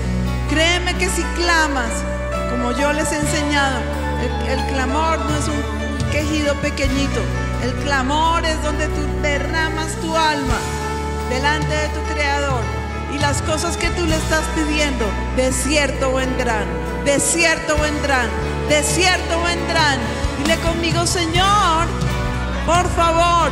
Créeme 0.50 0.96
que 0.98 1.10
si 1.10 1.24
clamas, 1.36 1.92
como 2.50 2.72
yo 2.74 2.92
les 2.94 3.12
he 3.12 3.18
enseñado, 3.18 3.80
el, 4.22 4.60
el 4.60 4.66
clamor 4.68 5.20
no 5.20 5.36
es 5.38 5.48
un 5.48 6.12
quejido 6.12 6.56
pequeñito. 6.56 7.22
El 7.64 7.74
clamor 7.84 8.46
es 8.46 8.62
donde 8.64 8.88
tú 8.88 9.02
derramas 9.22 9.96
tu 10.02 10.16
alma 10.16 10.58
delante 11.30 11.74
de 11.74 11.88
tu 11.90 12.14
Creador. 12.14 12.62
Y 13.14 13.20
las 13.20 13.42
cosas 13.42 13.78
que 13.78 13.90
tú 13.92 14.06
le 14.06 14.16
estás 14.16 14.44
pidiendo, 14.56 15.06
de 15.36 15.52
cierto 15.52 16.14
vendrán, 16.14 16.66
de 17.06 17.20
cierto 17.20 17.78
vendrán, 17.78 18.30
de 18.68 18.84
cierto 18.84 19.42
vendrán. 19.42 20.00
Dile 20.38 20.58
conmigo, 20.58 21.06
Señor, 21.06 21.88
por 22.66 22.88
favor, 22.90 23.52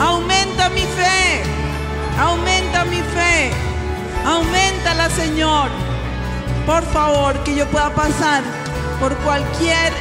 aumenta 0.00 0.70
mi 0.70 0.80
fe, 0.80 1.42
aumenta 2.18 2.84
mi 2.84 2.96
fe, 2.96 3.50
aumentala, 4.26 5.10
Señor. 5.10 5.68
Por 6.66 6.82
favor, 6.92 7.38
que 7.44 7.54
yo 7.54 7.66
pueda 7.66 7.90
pasar 7.90 8.42
por 8.98 9.14
cualquier 9.18 9.92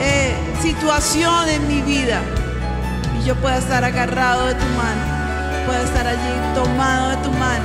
eh, 0.00 0.34
situación 0.60 1.48
en 1.48 1.68
mi 1.68 1.80
vida 1.82 2.22
y 3.20 3.26
yo 3.26 3.36
pueda 3.36 3.58
estar 3.58 3.84
agarrado 3.84 4.46
de 4.46 4.54
tu 4.54 4.66
mano, 4.66 5.66
pueda 5.66 5.82
estar 5.82 6.06
allí 6.06 6.54
tomado 6.54 7.10
de 7.10 7.16
tu 7.18 7.30
mano 7.32 7.64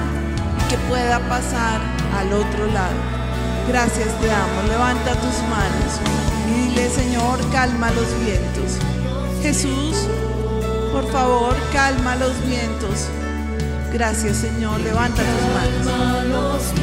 y 0.59 0.69
que 0.69 0.77
pueda 0.89 1.19
pasar 1.29 1.79
al 2.19 2.33
otro 2.33 2.67
lado. 2.67 2.95
Gracias 3.67 4.07
te 4.19 4.31
amo. 4.31 4.67
Levanta 4.67 5.13
tus 5.15 5.41
manos 5.49 5.99
y 6.47 6.69
dile, 6.69 6.89
Señor, 6.89 7.39
calma 7.51 7.89
los 7.91 8.19
vientos. 8.23 8.84
Jesús, 9.45 10.07
por 10.91 11.07
favor, 11.11 11.55
calma 11.71 12.15
los 12.15 12.33
vientos. 12.47 13.09
Gracias, 13.93 14.37
Señor. 14.37 14.79
Levanta 14.79 15.21
tus 15.21 15.53
manos. 15.53 16.73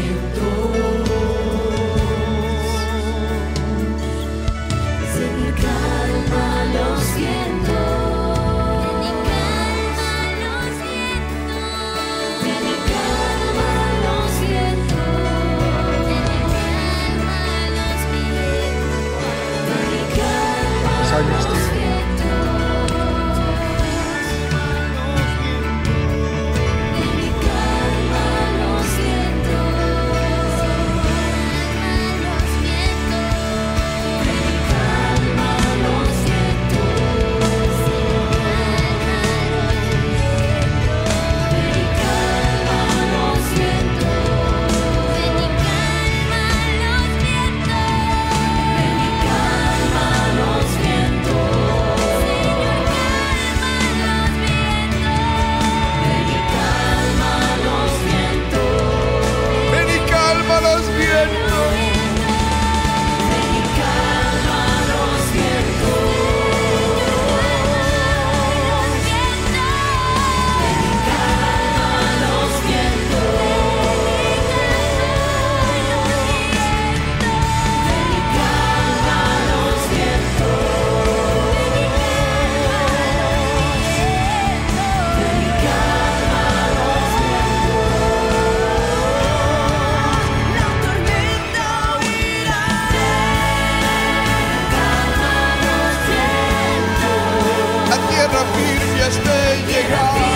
Vientos. 98.33 98.73
La 98.95 99.67
tierra 99.67 100.32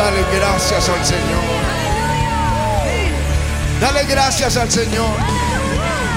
dale 0.00 0.24
gracias 0.32 0.88
al 0.88 1.04
Señor. 1.04 1.44
Dale 3.80 4.04
gracias 4.04 4.56
al 4.56 4.70
Señor. 4.70 5.16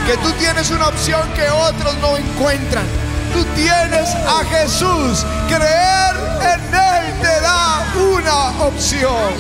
Que 0.05 0.17
tú 0.17 0.31
tienes 0.34 0.69
una 0.71 0.88
opción 0.88 1.21
que 1.34 1.49
otros 1.49 1.97
no 1.99 2.15
encuentran. 2.17 2.86
Tú 3.34 3.43
tienes 3.55 4.09
a 4.15 4.43
Jesús. 4.45 5.25
Creer 5.47 6.15
en 6.53 6.61
Él 6.73 7.21
te 7.21 7.41
da 7.41 7.86
una 8.13 8.65
opción. 8.65 9.31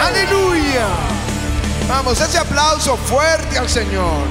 Aleluya. 0.00 0.86
Vamos, 1.88 2.20
ese 2.20 2.38
aplauso 2.38 2.96
fuerte 2.96 3.58
al 3.58 3.68
Señor. 3.68 4.26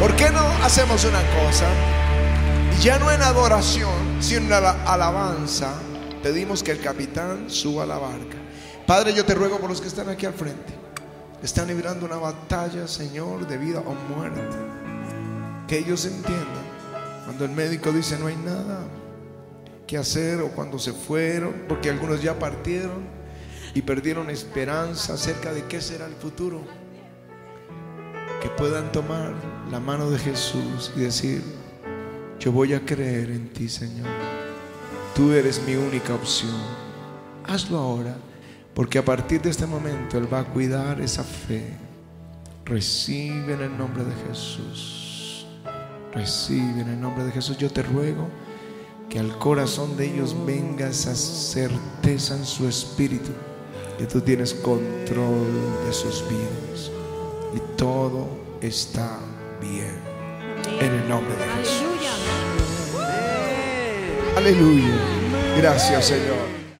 ¿Por 0.00 0.14
qué 0.14 0.30
no 0.30 0.46
hacemos 0.64 1.04
una 1.04 1.22
cosa? 1.42 1.66
Ya 2.80 2.98
no 2.98 3.10
en 3.10 3.22
adoración, 3.22 4.18
sino 4.20 4.56
en 4.56 4.62
la 4.62 4.76
alabanza, 4.86 5.72
pedimos 6.28 6.62
que 6.62 6.72
el 6.72 6.80
capitán 6.80 7.48
suba 7.48 7.84
a 7.84 7.86
la 7.86 7.96
barca. 7.96 8.36
Padre, 8.86 9.14
yo 9.14 9.24
te 9.24 9.34
ruego 9.34 9.58
por 9.58 9.70
los 9.70 9.80
que 9.80 9.88
están 9.88 10.10
aquí 10.10 10.26
al 10.26 10.34
frente. 10.34 10.74
Están 11.42 11.68
librando 11.68 12.04
una 12.04 12.16
batalla, 12.16 12.86
Señor, 12.86 13.46
de 13.48 13.56
vida 13.56 13.80
o 13.80 13.94
muerte. 14.14 14.42
Que 15.66 15.78
ellos 15.78 16.04
entiendan 16.04 16.66
cuando 17.24 17.46
el 17.46 17.52
médico 17.52 17.92
dice 17.92 18.18
no 18.18 18.26
hay 18.26 18.36
nada 18.36 18.80
que 19.86 19.96
hacer 19.96 20.42
o 20.42 20.48
cuando 20.48 20.78
se 20.78 20.92
fueron, 20.92 21.64
porque 21.66 21.88
algunos 21.88 22.22
ya 22.22 22.38
partieron 22.38 23.06
y 23.72 23.80
perdieron 23.80 24.28
esperanza 24.28 25.14
acerca 25.14 25.54
de 25.54 25.64
qué 25.64 25.80
será 25.80 26.04
el 26.04 26.14
futuro. 26.14 26.60
que 28.42 28.50
puedan 28.50 28.92
tomar 28.92 29.32
la 29.70 29.80
mano 29.80 30.10
de 30.10 30.18
Jesús 30.18 30.92
y 30.94 31.00
decir, 31.00 31.42
yo 32.38 32.52
voy 32.52 32.74
a 32.74 32.84
creer 32.84 33.30
en 33.30 33.48
ti, 33.48 33.68
Señor. 33.68 34.37
Tú 35.18 35.32
eres 35.32 35.60
mi 35.66 35.74
única 35.74 36.14
opción. 36.14 36.54
Hazlo 37.44 37.76
ahora, 37.76 38.16
porque 38.72 38.98
a 38.98 39.04
partir 39.04 39.42
de 39.42 39.50
este 39.50 39.66
momento 39.66 40.16
Él 40.16 40.32
va 40.32 40.38
a 40.38 40.44
cuidar 40.44 41.00
esa 41.00 41.24
fe. 41.24 41.72
Recibe 42.64 43.54
en 43.54 43.62
el 43.62 43.76
nombre 43.76 44.04
de 44.04 44.12
Jesús. 44.28 45.44
Recibe 46.14 46.82
en 46.82 46.90
el 46.90 47.00
nombre 47.00 47.24
de 47.24 47.32
Jesús. 47.32 47.58
Yo 47.58 47.68
te 47.68 47.82
ruego 47.82 48.28
que 49.10 49.18
al 49.18 49.36
corazón 49.38 49.96
de 49.96 50.06
ellos 50.06 50.36
venga 50.46 50.88
esa 50.88 51.16
certeza 51.16 52.36
en 52.36 52.44
su 52.44 52.68
espíritu, 52.68 53.32
que 53.98 54.06
tú 54.06 54.20
tienes 54.20 54.54
control 54.54 55.48
de 55.84 55.92
sus 55.92 56.22
vidas 56.28 56.92
y 57.56 57.76
todo 57.76 58.28
está 58.60 59.18
bien. 59.60 59.98
En 60.78 60.92
el 60.92 61.08
nombre 61.08 61.34
de 61.34 61.44
Jesús. 61.58 61.87
Aleluya. 64.38 64.94
Gracias, 65.56 66.04
Señor. 66.04 66.57